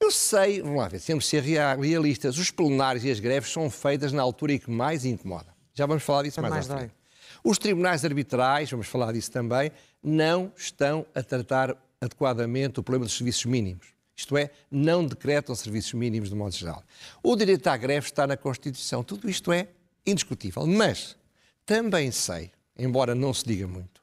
Eu 0.04 0.10
sei, 0.10 0.60
vamos 0.60 0.76
lá 0.76 0.86
ver, 0.86 1.00
temos 1.00 1.24
de 1.24 1.30
ser 1.30 1.42
realistas, 1.42 2.36
os 2.36 2.50
plenários 2.50 3.06
e 3.06 3.10
as 3.10 3.18
greves 3.18 3.50
são 3.50 3.70
feitas 3.70 4.12
na 4.12 4.20
altura 4.20 4.52
em 4.52 4.58
que 4.58 4.70
mais 4.70 5.06
incomoda. 5.06 5.46
Já 5.72 5.86
vamos 5.86 6.02
falar 6.02 6.24
disso 6.24 6.42
mais, 6.42 6.52
mais 6.52 6.70
à 6.70 6.76
frente. 6.76 6.94
Os 7.42 7.56
tribunais 7.56 8.04
arbitrais, 8.04 8.70
vamos 8.70 8.86
falar 8.86 9.12
disso 9.12 9.30
também, 9.30 9.72
não 10.02 10.52
estão 10.58 11.06
a 11.14 11.22
tratar 11.22 11.74
adequadamente 12.02 12.78
o 12.78 12.82
problema 12.82 13.06
dos 13.06 13.16
serviços 13.16 13.46
mínimos. 13.46 13.86
Isto 14.14 14.36
é, 14.36 14.50
não 14.70 15.06
decretam 15.06 15.54
serviços 15.54 15.94
mínimos 15.94 16.28
de 16.28 16.34
modo 16.34 16.54
geral. 16.54 16.84
O 17.22 17.34
direito 17.34 17.66
à 17.66 17.74
greve 17.74 18.06
está 18.06 18.26
na 18.26 18.36
Constituição. 18.36 19.02
Tudo 19.02 19.30
isto 19.30 19.50
é 19.54 19.68
indiscutível. 20.04 20.66
Mas 20.66 21.16
também 21.64 22.10
sei, 22.10 22.50
embora 22.78 23.14
não 23.14 23.32
se 23.32 23.46
diga 23.46 23.66
muito, 23.66 24.02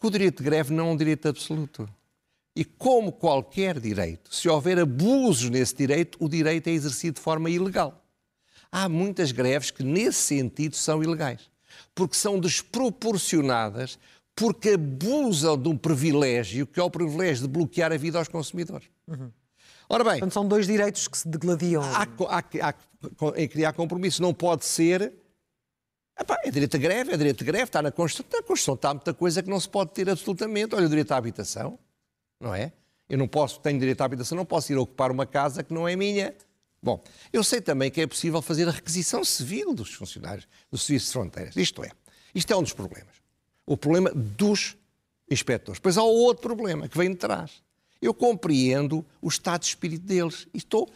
que 0.00 0.06
o 0.06 0.10
direito 0.10 0.38
de 0.38 0.44
greve 0.44 0.72
não 0.72 0.88
é 0.88 0.92
um 0.92 0.96
direito 0.96 1.28
absoluto. 1.28 1.86
E 2.54 2.64
como 2.64 3.12
qualquer 3.12 3.80
direito, 3.80 4.34
se 4.34 4.48
houver 4.48 4.78
abusos 4.78 5.48
nesse 5.48 5.74
direito, 5.74 6.18
o 6.20 6.28
direito 6.28 6.68
é 6.68 6.70
exercido 6.72 7.14
de 7.14 7.20
forma 7.20 7.48
ilegal. 7.48 8.04
Há 8.70 8.88
muitas 8.88 9.32
greves 9.32 9.70
que, 9.70 9.82
nesse 9.82 10.18
sentido, 10.18 10.76
são 10.76 11.02
ilegais, 11.02 11.50
porque 11.94 12.14
são 12.14 12.38
desproporcionadas, 12.38 13.98
porque 14.34 14.70
abusam 14.70 15.56
de 15.56 15.68
um 15.68 15.76
privilégio, 15.76 16.66
que 16.66 16.80
é 16.80 16.82
o 16.82 16.90
privilégio 16.90 17.46
de 17.46 17.48
bloquear 17.48 17.92
a 17.92 17.96
vida 17.96 18.18
aos 18.18 18.28
consumidores. 18.28 18.88
Uhum. 19.06 19.30
Ora 19.88 20.04
bem. 20.04 20.12
Portanto, 20.14 20.32
são 20.32 20.48
dois 20.48 20.66
direitos 20.66 21.06
que 21.06 21.18
se 21.18 21.28
degladiam. 21.28 21.82
Há, 21.82 22.02
há, 22.02 22.68
há, 22.68 22.74
em 23.36 23.46
criar 23.46 23.74
compromisso. 23.74 24.22
Não 24.22 24.32
pode 24.32 24.64
ser. 24.64 25.12
Epá, 26.18 26.38
é 26.44 26.50
direito 26.50 26.76
a 26.76 26.80
greve, 26.80 27.12
é 27.12 27.16
direito 27.16 27.42
a 27.42 27.46
greve, 27.46 27.64
está 27.64 27.82
na 27.82 27.90
Constituição. 27.90 28.40
Na 28.40 28.46
Constituição 28.46 28.74
está 28.74 28.94
muita 28.94 29.12
coisa 29.12 29.42
que 29.42 29.50
não 29.50 29.60
se 29.60 29.68
pode 29.68 29.92
ter 29.92 30.08
absolutamente. 30.08 30.74
Olha, 30.74 30.86
o 30.86 30.88
direito 30.88 31.12
à 31.12 31.16
habitação, 31.16 31.78
não 32.42 32.54
é? 32.54 32.72
Eu 33.08 33.16
não 33.16 33.28
posso, 33.28 33.60
tenho 33.60 33.78
direito 33.78 34.00
à 34.00 34.04
habitação, 34.04 34.36
não 34.36 34.44
posso 34.44 34.72
ir 34.72 34.76
ocupar 34.76 35.10
uma 35.10 35.26
casa 35.26 35.62
que 35.62 35.72
não 35.72 35.86
é 35.86 35.94
minha. 35.94 36.34
Bom, 36.82 37.02
eu 37.32 37.44
sei 37.44 37.60
também 37.60 37.90
que 37.90 38.00
é 38.00 38.06
possível 38.06 38.42
fazer 38.42 38.66
a 38.68 38.72
requisição 38.72 39.24
civil 39.24 39.72
dos 39.72 39.94
funcionários 39.94 40.48
do 40.70 40.76
Serviço 40.76 41.06
de 41.06 41.12
Fronteiras. 41.12 41.56
Isto 41.56 41.84
é, 41.84 41.90
isto 42.34 42.52
é 42.52 42.56
um 42.56 42.62
dos 42.62 42.72
problemas. 42.72 43.14
O 43.64 43.76
problema 43.76 44.10
dos 44.10 44.76
inspectores. 45.30 45.78
Pois 45.78 45.96
há 45.96 46.02
outro 46.02 46.42
problema 46.42 46.88
que 46.88 46.98
vem 46.98 47.10
de 47.10 47.16
trás. 47.16 47.62
Eu 48.00 48.12
compreendo 48.12 49.06
o 49.20 49.28
estado 49.28 49.60
de 49.60 49.68
espírito 49.68 50.04
deles 50.04 50.48
e 50.52 50.58
estou 50.58 50.90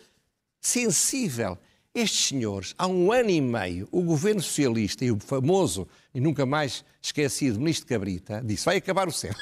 sensível. 0.61 1.57
Estes 1.95 2.27
senhores, 2.27 2.75
há 2.77 2.87
um 2.87 3.13
ano 3.13 3.31
e 3.31 3.41
meio, 3.41 3.89
o 3.91 4.03
governo 4.03 4.43
socialista 4.43 5.05
e 5.05 5.11
o 5.11 5.19
famoso 5.19 5.89
e 6.13 6.21
nunca 6.21 6.45
mais 6.45 6.85
esquecido 7.01 7.59
ministro 7.59 7.87
Cabrita 7.87 8.43
disse: 8.45 8.65
vai 8.65 8.77
acabar 8.77 9.09
o 9.09 9.13
céu. 9.13 9.33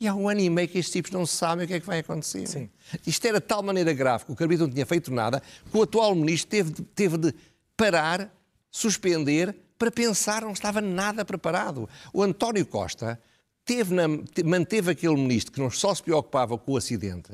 E 0.00 0.08
há 0.08 0.14
um 0.14 0.28
ano 0.30 0.40
e 0.40 0.48
meio 0.48 0.66
que 0.66 0.78
estes 0.78 0.92
tipos 0.92 1.10
não 1.10 1.26
sabem 1.26 1.66
o 1.66 1.68
que 1.68 1.74
é 1.74 1.80
que 1.80 1.86
vai 1.86 1.98
acontecer. 1.98 2.46
Sim. 2.46 2.70
Isto 3.06 3.26
era 3.26 3.38
de 3.38 3.46
tal 3.46 3.62
maneira 3.62 3.92
grave 3.92 4.24
que 4.24 4.32
o 4.32 4.34
Cabrita 4.34 4.64
não 4.66 4.72
tinha 4.72 4.86
feito 4.86 5.12
nada 5.12 5.42
que 5.70 5.76
o 5.76 5.82
atual 5.82 6.14
ministro 6.14 6.48
teve 6.50 6.70
de, 6.70 6.82
teve 6.82 7.18
de 7.18 7.34
parar, 7.76 8.34
suspender, 8.70 9.54
para 9.78 9.90
pensar, 9.90 10.42
não 10.42 10.52
estava 10.52 10.80
nada 10.80 11.22
preparado. 11.22 11.86
O 12.14 12.22
António 12.22 12.64
Costa 12.64 13.20
teve 13.62 13.94
na, 13.94 14.08
manteve 14.42 14.90
aquele 14.90 15.16
ministro 15.16 15.52
que 15.52 15.60
não 15.60 15.70
só 15.70 15.94
se 15.94 16.02
preocupava 16.02 16.56
com 16.56 16.72
o 16.72 16.76
acidente, 16.78 17.30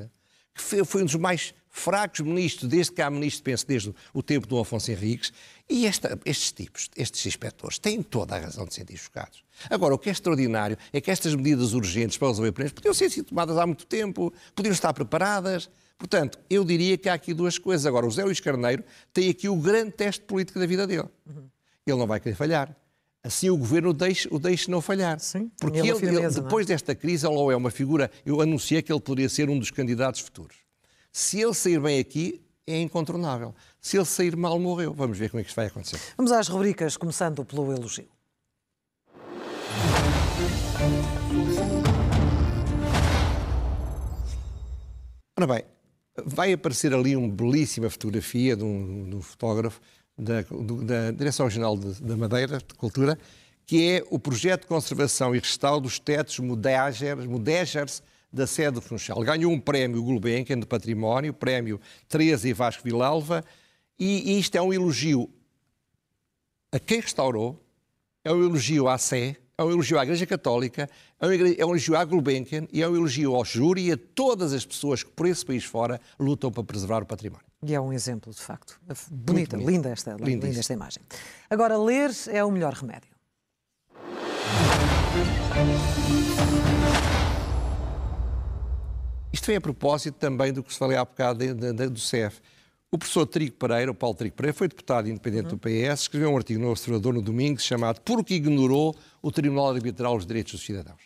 que 0.52 0.61
foi, 0.61 0.85
foi 0.85 1.02
um 1.02 1.07
dos 1.07 1.14
mais 1.14 1.55
fracos 1.77 2.21
ministros, 2.21 2.69
desde 2.71 2.93
que 2.93 3.03
há 3.03 3.11
ministro, 3.11 3.45
penso, 3.45 3.67
desde 3.67 3.95
o 4.15 4.23
tempo 4.23 4.47
do 4.47 4.59
Afonso 4.59 4.91
Henriques, 4.91 5.33
e 5.69 5.87
esta, 5.87 6.19
estes 6.25 6.51
tipos, 6.51 6.89
estes 6.97 7.25
inspectores, 7.27 7.79
têm 7.79 8.03
toda 8.03 8.35
a 8.35 8.39
razão 8.39 8.65
de 8.65 8.75
serem 8.75 8.97
chocados. 8.97 9.45
Agora, 9.69 9.95
o 9.95 9.99
que 9.99 10.09
é 10.09 10.12
extraordinário 10.12 10.79
é 10.93 11.01
que 11.01 11.11
estas 11.11 11.35
medidas 11.35 11.75
urgentes 11.75 12.17
para 12.17 12.29
resolver 12.29 12.53
problemas 12.53 12.73
podiam 12.73 12.95
ser 12.95 13.23
tomadas 13.25 13.59
há 13.59 13.67
muito 13.67 13.87
tempo, 13.87 14.33
podiam 14.55 14.73
estar 14.73 14.95
preparadas. 14.95 15.69
Portanto, 15.99 16.39
eu 16.49 16.65
diria 16.65 16.97
que 16.97 17.09
há 17.09 17.15
aqui 17.15 17.35
duas 17.35 17.59
coisas. 17.59 17.85
Agora, 17.85 18.07
o 18.07 18.11
Zé 18.11 18.25
Luís 18.25 18.41
Carneiro 18.41 18.83
tem 19.12 19.29
aqui 19.29 19.49
o 19.49 19.57
grande 19.57 19.93
teste 19.93 20.23
político 20.23 20.59
da 20.59 20.67
vida 20.67 20.87
dele. 20.87 21.09
Uhum. 21.27 21.49
Ele 21.87 21.99
não 21.99 22.07
vai 22.07 22.21
querer 22.21 22.35
falhar. 22.35 22.75
Assim 23.23 23.51
o 23.51 23.57
governo 23.57 23.91
o 23.91 23.93
deixe, 23.93 24.29
o 24.31 24.39
deixe 24.39 24.71
não 24.71 24.81
falhar. 24.81 25.21
Sim, 25.21 25.51
Porque 25.61 25.79
ele, 25.79 25.95
firmeza, 25.95 26.39
ele, 26.39 26.39
é? 26.39 26.43
depois 26.43 26.65
é? 26.67 26.69
desta 26.69 26.95
crise, 26.95 27.27
ele 27.27 27.53
é 27.53 27.57
uma 27.57 27.71
figura. 27.71 28.11
Eu 28.25 28.41
anunciei 28.41 28.81
que 28.83 28.93
ele 28.93 29.01
poderia 29.01 29.29
ser 29.29 29.51
um 29.51 29.59
dos 29.59 29.71
candidatos 29.71 30.21
futuros. 30.21 30.65
Se 31.18 31.40
ele 31.40 31.55
sair 31.55 31.81
bem 31.81 31.98
aqui, 31.98 32.42
é 32.66 32.79
incontornável. 32.79 33.55
Se 33.81 33.96
ele 33.96 34.05
sair 34.05 34.37
mal, 34.37 34.59
morreu. 34.59 34.92
Vamos 34.92 35.16
ver 35.16 35.31
como 35.31 35.40
é 35.40 35.44
que 35.44 35.48
isto 35.48 35.57
vai 35.57 35.68
acontecer. 35.68 35.98
Vamos 36.14 36.31
às 36.31 36.46
rubricas, 36.46 36.98
começando 36.98 37.42
pelo 37.42 37.72
elogio. 37.72 38.07
Ora 45.38 45.46
bem, 45.46 45.64
vai 46.26 46.52
aparecer 46.52 46.92
ali 46.92 47.16
uma 47.16 47.29
belíssima 47.29 47.88
fotografia 47.88 48.55
de 48.55 48.64
um, 48.64 49.09
de 49.09 49.16
um 49.16 49.22
fotógrafo 49.22 49.81
da, 50.18 50.42
da 50.42 51.11
Direção-Geral 51.12 51.79
da 51.79 52.14
Madeira, 52.14 52.59
de 52.59 52.74
Cultura, 52.74 53.18
que 53.64 53.88
é 53.88 54.05
o 54.11 54.18
projeto 54.18 54.61
de 54.61 54.66
conservação 54.66 55.35
e 55.35 55.38
restauro 55.38 55.81
dos 55.81 55.98
tetos 55.98 56.38
mudégeres 56.38 58.02
da 58.33 58.47
sede 58.47 58.73
do 58.73 58.81
Funchal. 58.81 59.21
Ganhou 59.21 59.53
um 59.53 59.61
prémio 59.61 60.03
Gulbenkian 60.03 60.59
de 60.59 60.67
Património, 60.67 61.33
prémio 61.33 61.81
Teresa 62.09 62.49
e 62.49 62.53
Vasco 62.53 62.83
Vilalva, 62.83 63.45
e 63.99 64.39
isto 64.39 64.57
é 64.57 64.62
um 64.62 64.73
elogio 64.73 65.31
a 66.73 66.79
quem 66.79 67.01
restaurou, 67.01 67.62
é 68.23 68.33
um 68.33 68.45
elogio 68.45 68.89
à 68.89 68.99
Sé, 68.99 69.37
é 69.57 69.65
um 69.65 69.71
elogio 69.71 69.99
à 69.99 70.03
Igreja 70.03 70.27
Católica, 70.27 70.91
é 71.19 71.65
um 71.65 71.71
elogio 71.71 71.97
à 71.97 72.05
Gulbenkian 72.05 72.67
e 72.71 72.83
é 72.83 72.89
um 72.89 72.95
elogio 72.95 73.35
ao 73.35 73.45
júri 73.45 73.87
e 73.87 73.93
a 73.93 73.97
todas 73.97 74.53
as 74.53 74.67
pessoas 74.67 75.03
que 75.03 75.11
por 75.11 75.27
esse 75.27 75.45
país 75.45 75.65
fora 75.65 76.01
lutam 76.19 76.53
para 76.53 76.62
preservar 76.62 77.03
o 77.03 77.07
património. 77.07 77.47
E 77.62 77.75
é 77.75 77.81
um 77.81 77.93
exemplo, 77.93 78.33
de 78.33 78.41
facto. 78.41 78.79
Bonita, 79.11 79.57
linda 79.57 79.89
esta, 79.89 80.15
linda 80.21 80.47
esta 80.47 80.73
imagem. 80.73 81.03
Agora, 81.49 81.79
ler 81.79 82.11
é 82.29 82.45
o 82.45 82.51
melhor 82.51 82.75
remédio. 82.75 83.17
Isto 89.46 89.52
vem 89.52 89.59
a 89.59 89.61
propósito 89.61 90.16
também 90.16 90.52
do 90.52 90.61
que 90.61 90.72
se 90.72 90.78
falei 90.78 90.96
há 90.96 91.04
bocado 91.04 91.38
de, 91.38 91.54
de, 91.54 91.72
de, 91.72 91.88
do 91.88 92.00
CEF. 92.00 92.40
O 92.90 92.98
professor 92.98 93.24
Trigo 93.26 93.54
Pereira, 93.54 93.92
o 93.92 93.94
Paulo 93.94 94.16
Trigo 94.16 94.35
Pereira, 94.35 94.52
foi 94.52 94.66
deputado 94.66 95.09
independente 95.09 95.44
uhum. 95.44 95.50
do 95.50 95.59
PS, 95.59 96.00
escreveu 96.00 96.32
um 96.32 96.37
artigo 96.37 96.61
no 96.61 96.70
Observador 96.70 97.14
no 97.14 97.22
domingo 97.22 97.61
chamado 97.61 98.00
Porque 98.00 98.35
ignorou 98.35 98.92
o 99.22 99.30
Tribunal 99.30 99.68
Arbitral 99.68 100.16
os 100.16 100.26
Direitos 100.26 100.54
dos 100.54 100.66
Cidadãos. 100.66 101.00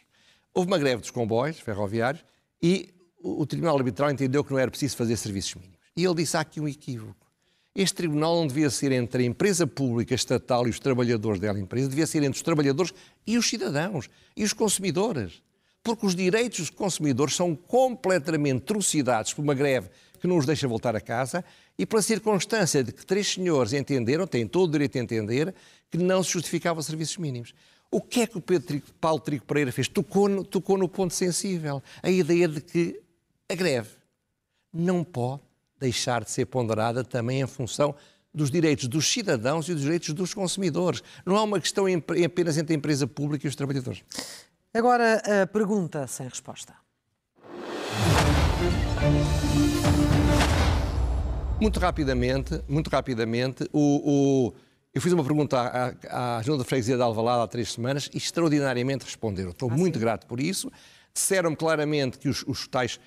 Houve 0.54 0.70
uma 0.70 0.78
greve 0.78 1.02
dos 1.02 1.10
comboios 1.10 1.60
ferroviários 1.60 2.24
e 2.62 2.88
o 3.22 3.44
Tribunal 3.44 3.76
Arbitral 3.76 4.10
entendeu 4.10 4.42
que 4.42 4.52
não 4.52 4.58
era 4.58 4.70
preciso 4.70 4.96
fazer 4.96 5.18
serviços 5.18 5.56
mínimos. 5.56 5.76
E 5.94 6.02
ele 6.02 6.14
disse: 6.14 6.34
há 6.34 6.40
aqui 6.40 6.62
um 6.62 6.68
equívoco. 6.68 7.26
Este 7.74 7.94
tribunal 7.94 8.36
não 8.36 8.46
devia 8.46 8.70
ser 8.70 8.90
entre 8.90 9.22
a 9.22 9.26
empresa 9.26 9.66
pública 9.66 10.14
estatal 10.14 10.66
e 10.66 10.70
os 10.70 10.80
trabalhadores 10.80 11.38
dela 11.38 11.60
empresa, 11.60 11.90
devia 11.90 12.06
ser 12.06 12.22
entre 12.22 12.38
os 12.38 12.42
trabalhadores 12.42 12.94
e 13.26 13.36
os 13.36 13.46
cidadãos 13.46 14.08
e 14.34 14.42
os 14.44 14.54
consumidores. 14.54 15.42
Porque 15.82 16.06
os 16.06 16.14
direitos 16.14 16.60
dos 16.60 16.70
consumidores 16.70 17.34
são 17.34 17.54
completamente 17.54 18.60
trucidados 18.60 19.32
por 19.32 19.42
uma 19.42 19.54
greve 19.54 19.88
que 20.20 20.26
não 20.26 20.36
os 20.36 20.44
deixa 20.44 20.68
voltar 20.68 20.94
a 20.94 21.00
casa 21.00 21.42
e 21.78 21.86
pela 21.86 22.02
circunstância 22.02 22.84
de 22.84 22.92
que 22.92 23.04
três 23.04 23.32
senhores 23.32 23.72
entenderam, 23.72 24.26
têm 24.26 24.46
todo 24.46 24.68
o 24.68 24.72
direito 24.72 24.98
a 24.98 25.00
entender, 25.00 25.54
que 25.90 25.96
não 25.96 26.22
se 26.22 26.32
justificavam 26.32 26.82
serviços 26.82 27.16
mínimos. 27.16 27.54
O 27.90 28.00
que 28.00 28.20
é 28.20 28.26
que 28.26 28.36
o 28.36 28.40
Pedro 28.40 28.80
Paulo 29.00 29.18
Trigo 29.18 29.44
Pereira 29.44 29.72
fez? 29.72 29.88
Tocou 29.88 30.28
no, 30.28 30.44
tocou 30.44 30.76
no 30.76 30.88
ponto 30.88 31.14
sensível. 31.14 31.82
A 32.02 32.10
ideia 32.10 32.46
de 32.46 32.60
que 32.60 33.00
a 33.48 33.54
greve 33.54 33.90
não 34.72 35.02
pode 35.02 35.42
deixar 35.78 36.22
de 36.22 36.30
ser 36.30 36.44
ponderada 36.44 37.02
também 37.02 37.40
em 37.40 37.46
função 37.46 37.94
dos 38.32 38.50
direitos 38.50 38.86
dos 38.86 39.10
cidadãos 39.10 39.68
e 39.68 39.72
dos 39.72 39.82
direitos 39.82 40.12
dos 40.12 40.32
consumidores. 40.32 41.02
Não 41.26 41.36
é 41.36 41.40
uma 41.40 41.58
questão 41.58 41.86
apenas 42.24 42.58
entre 42.58 42.74
a 42.74 42.76
empresa 42.76 43.06
pública 43.06 43.46
e 43.46 43.48
os 43.48 43.56
trabalhadores. 43.56 44.04
Agora, 44.72 45.42
a 45.42 45.46
pergunta 45.48 46.06
sem 46.06 46.28
resposta. 46.28 46.72
Muito 51.60 51.80
rapidamente, 51.80 52.62
muito 52.68 52.88
rapidamente, 52.88 53.68
o, 53.72 54.50
o, 54.50 54.54
eu 54.94 55.00
fiz 55.00 55.12
uma 55.12 55.24
pergunta 55.24 55.58
à, 56.08 56.36
à 56.38 56.42
Junta 56.42 56.62
de 56.62 56.68
Freguesia 56.68 56.96
de 56.96 57.02
Alvalade 57.02 57.42
há 57.42 57.46
três 57.48 57.72
semanas 57.72 58.08
e 58.14 58.18
extraordinariamente 58.18 59.04
responderam. 59.04 59.50
Estou 59.50 59.68
ah, 59.68 59.74
muito 59.74 59.98
sim? 59.98 60.00
grato 60.00 60.26
por 60.28 60.38
isso. 60.38 60.70
Disseram-me 61.12 61.56
claramente 61.56 62.16
que 62.16 62.28
os, 62.28 62.44
os 62.46 62.68
tais 62.68 63.00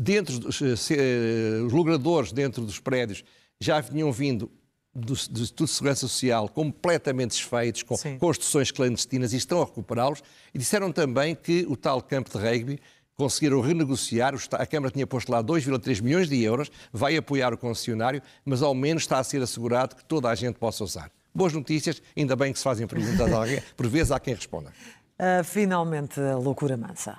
dentro 0.00 0.40
dos, 0.40 0.60
eh, 0.60 0.74
eh, 0.96 1.62
os 1.64 1.72
logradores 1.72 2.32
dentro 2.32 2.64
dos 2.64 2.80
prédios 2.80 3.22
já 3.60 3.80
vinham 3.80 4.10
vindo 4.10 4.50
do, 4.94 5.14
do 5.14 5.40
Instituto 5.40 5.64
de 5.66 5.70
Segurança 5.70 6.00
Social 6.08 6.48
completamente 6.48 7.30
desfeitos, 7.30 7.82
com 7.82 7.96
Sim. 7.96 8.18
construções 8.18 8.70
clandestinas 8.70 9.32
e 9.32 9.36
estão 9.36 9.60
a 9.60 9.64
recuperá-los. 9.64 10.22
E 10.54 10.58
disseram 10.58 10.92
também 10.92 11.34
que 11.34 11.66
o 11.68 11.76
tal 11.76 12.00
campo 12.00 12.30
de 12.30 12.38
rugby 12.38 12.80
conseguiram 13.16 13.60
renegociar, 13.60 14.34
a 14.52 14.66
Câmara 14.66 14.92
tinha 14.92 15.06
posto 15.06 15.30
lá 15.30 15.42
2,3 15.42 16.02
milhões 16.02 16.28
de 16.28 16.42
euros, 16.42 16.70
vai 16.92 17.16
apoiar 17.16 17.52
o 17.54 17.58
concessionário, 17.58 18.20
mas 18.44 18.62
ao 18.62 18.74
menos 18.74 19.04
está 19.04 19.18
a 19.18 19.24
ser 19.24 19.40
assegurado 19.40 19.94
que 19.94 20.04
toda 20.04 20.28
a 20.28 20.34
gente 20.34 20.56
possa 20.58 20.82
usar. 20.82 21.10
Boas 21.32 21.52
notícias, 21.52 22.02
ainda 22.16 22.36
bem 22.36 22.52
que 22.52 22.58
se 22.58 22.64
fazem 22.64 22.86
perguntas 22.86 23.32
a 23.32 23.36
alguém, 23.36 23.62
por 23.76 23.86
vezes 23.88 24.12
há 24.12 24.20
quem 24.20 24.34
responda. 24.34 24.72
Uh, 25.18 25.42
finalmente, 25.44 26.20
a 26.20 26.36
loucura 26.36 26.76
mansa. 26.76 27.18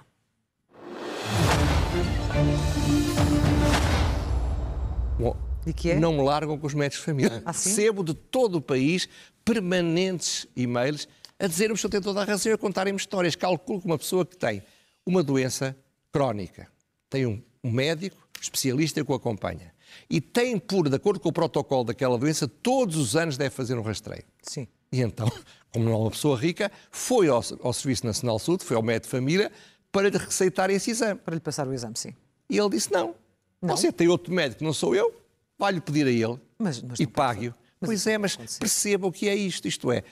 Bom, 5.17 5.35
e 5.65 5.73
que 5.73 5.91
é? 5.91 5.99
Não 5.99 6.13
me 6.13 6.21
largam 6.21 6.57
com 6.57 6.67
os 6.67 6.73
médicos 6.73 6.99
de 6.99 7.05
família. 7.05 7.41
Ah, 7.45 7.51
Recebo 7.51 8.03
de 8.03 8.13
todo 8.13 8.55
o 8.55 8.61
país 8.61 9.07
permanentes 9.43 10.47
e-mails 10.55 11.07
a 11.37 11.47
dizer-me 11.47 11.77
que 11.77 11.85
eu 11.85 11.89
tenho 11.89 12.03
toda 12.03 12.21
a 12.21 12.23
razão 12.23 12.53
a 12.53 12.57
contarem-me 12.57 12.97
histórias. 12.97 13.35
Calculo 13.35 13.79
que 13.81 13.85
uma 13.85 13.97
pessoa 13.97 14.25
que 14.25 14.37
tem 14.37 14.63
uma 15.05 15.21
doença 15.21 15.75
crónica, 16.11 16.67
tem 17.09 17.25
um, 17.25 17.41
um 17.63 17.71
médico 17.71 18.17
especialista 18.41 19.03
que 19.03 19.11
o 19.11 19.15
acompanha 19.15 19.73
e 20.09 20.19
tem 20.19 20.57
por, 20.57 20.89
de 20.89 20.95
acordo 20.95 21.19
com 21.19 21.29
o 21.29 21.33
protocolo 21.33 21.83
daquela 21.83 22.17
doença, 22.17 22.47
todos 22.47 22.95
os 22.95 23.15
anos 23.15 23.37
deve 23.37 23.51
fazer 23.51 23.77
um 23.77 23.81
rastreio. 23.81 24.23
Sim. 24.41 24.67
E 24.91 25.01
então, 25.01 25.31
como 25.71 25.85
não 25.85 25.93
é 25.93 25.95
uma 25.95 26.11
pessoa 26.11 26.37
rica, 26.37 26.71
foi 26.91 27.27
ao, 27.27 27.43
ao 27.61 27.73
Serviço 27.73 28.05
Nacional 28.05 28.37
de 28.37 28.43
Saúde, 28.43 28.63
foi 28.63 28.75
ao 28.75 28.83
médico 28.83 29.05
de 29.05 29.11
família, 29.11 29.51
para 29.91 30.09
lhe 30.09 30.17
receitar 30.17 30.69
esse 30.69 30.91
exame. 30.91 31.19
Para 31.19 31.35
lhe 31.35 31.39
passar 31.39 31.67
o 31.67 31.73
exame, 31.73 31.95
sim. 31.97 32.13
E 32.49 32.57
ele 32.57 32.69
disse: 32.69 32.91
Não, 32.91 33.15
não. 33.61 33.75
você 33.75 33.91
tem 33.91 34.07
outro 34.07 34.33
médico, 34.33 34.63
não 34.63 34.73
sou 34.73 34.95
eu, 34.95 35.13
vai-lhe 35.57 35.81
pedir 35.81 36.07
a 36.07 36.11
ele 36.11 36.39
mas, 36.57 36.81
mas 36.81 36.99
e 36.99 37.07
pague-o. 37.07 37.53
Pois 37.79 38.07
é, 38.07 38.17
mas 38.17 38.35
perceba 38.35 39.07
o 39.07 39.11
que 39.11 39.27
é 39.29 39.35
isto. 39.35 39.67
Isto 39.67 39.91
é, 39.91 40.03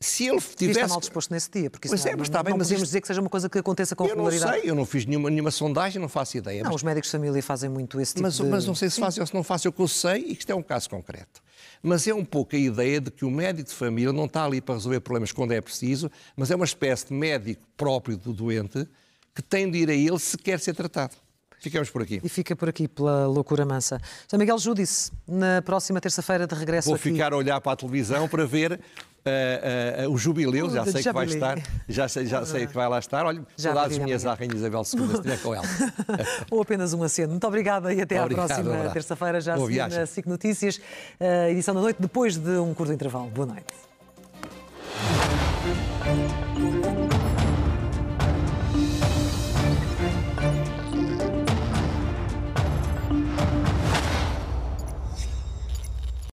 se 0.00 0.26
ele 0.26 0.40
tivesse... 0.40 0.80
está 0.80 0.88
mal 0.88 1.00
disposto 1.00 1.30
nesse 1.30 1.50
dia, 1.50 1.70
porque 1.70 1.86
isso 1.86 1.94
pois 1.94 2.04
não, 2.04 2.12
é, 2.12 2.16
mas 2.16 2.28
está 2.28 2.42
bem, 2.42 2.50
não 2.50 2.58
mas 2.58 2.66
podemos 2.66 2.82
isto... 2.82 2.90
dizer 2.90 3.00
que 3.00 3.06
seja 3.06 3.20
uma 3.20 3.30
coisa 3.30 3.48
que 3.48 3.58
aconteça 3.58 3.96
com 3.96 4.04
eu 4.04 4.10
regularidade. 4.10 4.44
Eu 4.44 4.52
não 4.52 4.60
sei, 4.60 4.70
eu 4.70 4.74
não 4.74 4.84
fiz 4.84 5.06
nenhuma, 5.06 5.30
nenhuma 5.30 5.50
sondagem, 5.50 6.00
não 6.00 6.08
faço 6.08 6.36
ideia. 6.36 6.62
Não, 6.62 6.70
mas... 6.70 6.76
os 6.76 6.82
médicos 6.82 7.08
de 7.08 7.12
família 7.12 7.42
fazem 7.42 7.70
muito 7.70 7.98
esse 8.00 8.14
tipo 8.14 8.24
mas, 8.24 8.36
de... 8.36 8.44
Mas 8.44 8.66
não 8.66 8.74
sei 8.74 8.90
se 8.90 9.00
fazem 9.00 9.22
ou 9.22 9.26
se 9.26 9.34
não 9.34 9.42
fazem, 9.42 9.68
o 9.68 9.72
que 9.72 9.80
eu 9.80 9.88
sei 9.88 10.18
e 10.18 10.34
que 10.34 10.40
isto 10.40 10.50
é 10.50 10.54
um 10.54 10.62
caso 10.62 10.90
concreto. 10.90 11.42
Mas 11.82 12.06
é 12.06 12.12
um 12.12 12.24
pouco 12.24 12.54
a 12.54 12.58
ideia 12.58 13.00
de 13.00 13.10
que 13.10 13.24
o 13.24 13.30
médico 13.30 13.70
de 13.70 13.74
família 13.74 14.12
não 14.12 14.26
está 14.26 14.44
ali 14.44 14.60
para 14.60 14.74
resolver 14.74 15.00
problemas 15.00 15.32
quando 15.32 15.52
é 15.52 15.60
preciso, 15.60 16.10
mas 16.36 16.50
é 16.50 16.56
uma 16.56 16.64
espécie 16.64 17.06
de 17.06 17.14
médico 17.14 17.62
próprio 17.76 18.16
do 18.16 18.32
doente 18.32 18.86
que 19.34 19.42
tem 19.42 19.70
de 19.70 19.78
ir 19.78 19.90
a 19.90 19.94
ele 19.94 20.18
se 20.18 20.36
quer 20.36 20.60
ser 20.60 20.74
tratado. 20.74 21.16
Ficamos 21.64 21.88
por 21.88 22.02
aqui. 22.02 22.20
E 22.22 22.28
fica 22.28 22.54
por 22.54 22.68
aqui 22.68 22.86
pela 22.86 23.26
loucura 23.26 23.64
mansa. 23.64 23.98
São 24.28 24.38
Miguel 24.38 24.58
Júdice, 24.58 25.10
na 25.26 25.62
próxima 25.62 25.98
terça-feira 25.98 26.46
de 26.46 26.54
regresso 26.54 26.88
Vou 26.88 26.96
aqui. 26.96 27.10
ficar 27.10 27.32
a 27.32 27.36
olhar 27.38 27.58
para 27.58 27.72
a 27.72 27.76
televisão 27.76 28.28
para 28.28 28.44
ver 28.44 28.78
Uh, 29.26 30.04
uh, 30.04 30.10
uh, 30.10 30.12
o 30.12 30.18
jubileu, 30.18 30.68
já 30.68 30.82
uh, 30.82 30.92
sei 30.92 31.02
que 31.02 31.10
vai 31.10 31.24
estar, 31.24 31.58
já 31.88 32.06
sei, 32.06 32.26
já 32.26 32.44
sei 32.44 32.66
que 32.66 32.74
vai 32.74 32.86
lá 32.86 32.98
estar. 32.98 33.24
Olha, 33.24 33.42
já 33.56 33.72
as 33.82 33.96
minhas 33.96 34.26
à 34.26 34.34
Rainha 34.34 34.54
Isabel 34.54 34.80
II, 34.80 34.84
se 34.84 34.98
estiver 34.98 35.40
com 35.40 35.54
ela. 35.54 35.64
Ou 36.52 36.60
apenas 36.60 36.92
um 36.92 37.02
aceno. 37.02 37.30
Muito 37.30 37.46
obrigada 37.46 37.90
e 37.94 38.02
até 38.02 38.20
Obrigado, 38.22 38.50
à 38.50 38.54
próxima 38.54 38.90
terça-feira, 38.90 39.40
já 39.40 39.56
na 39.56 40.04
SIC 40.04 40.26
Notícias, 40.26 40.78
edição 41.48 41.74
da 41.74 41.80
noite, 41.80 41.96
depois 41.98 42.36
de 42.36 42.58
um 42.58 42.74
curto 42.74 42.92
intervalo. 42.92 43.30
Boa 43.30 43.46
noite. 43.46 43.72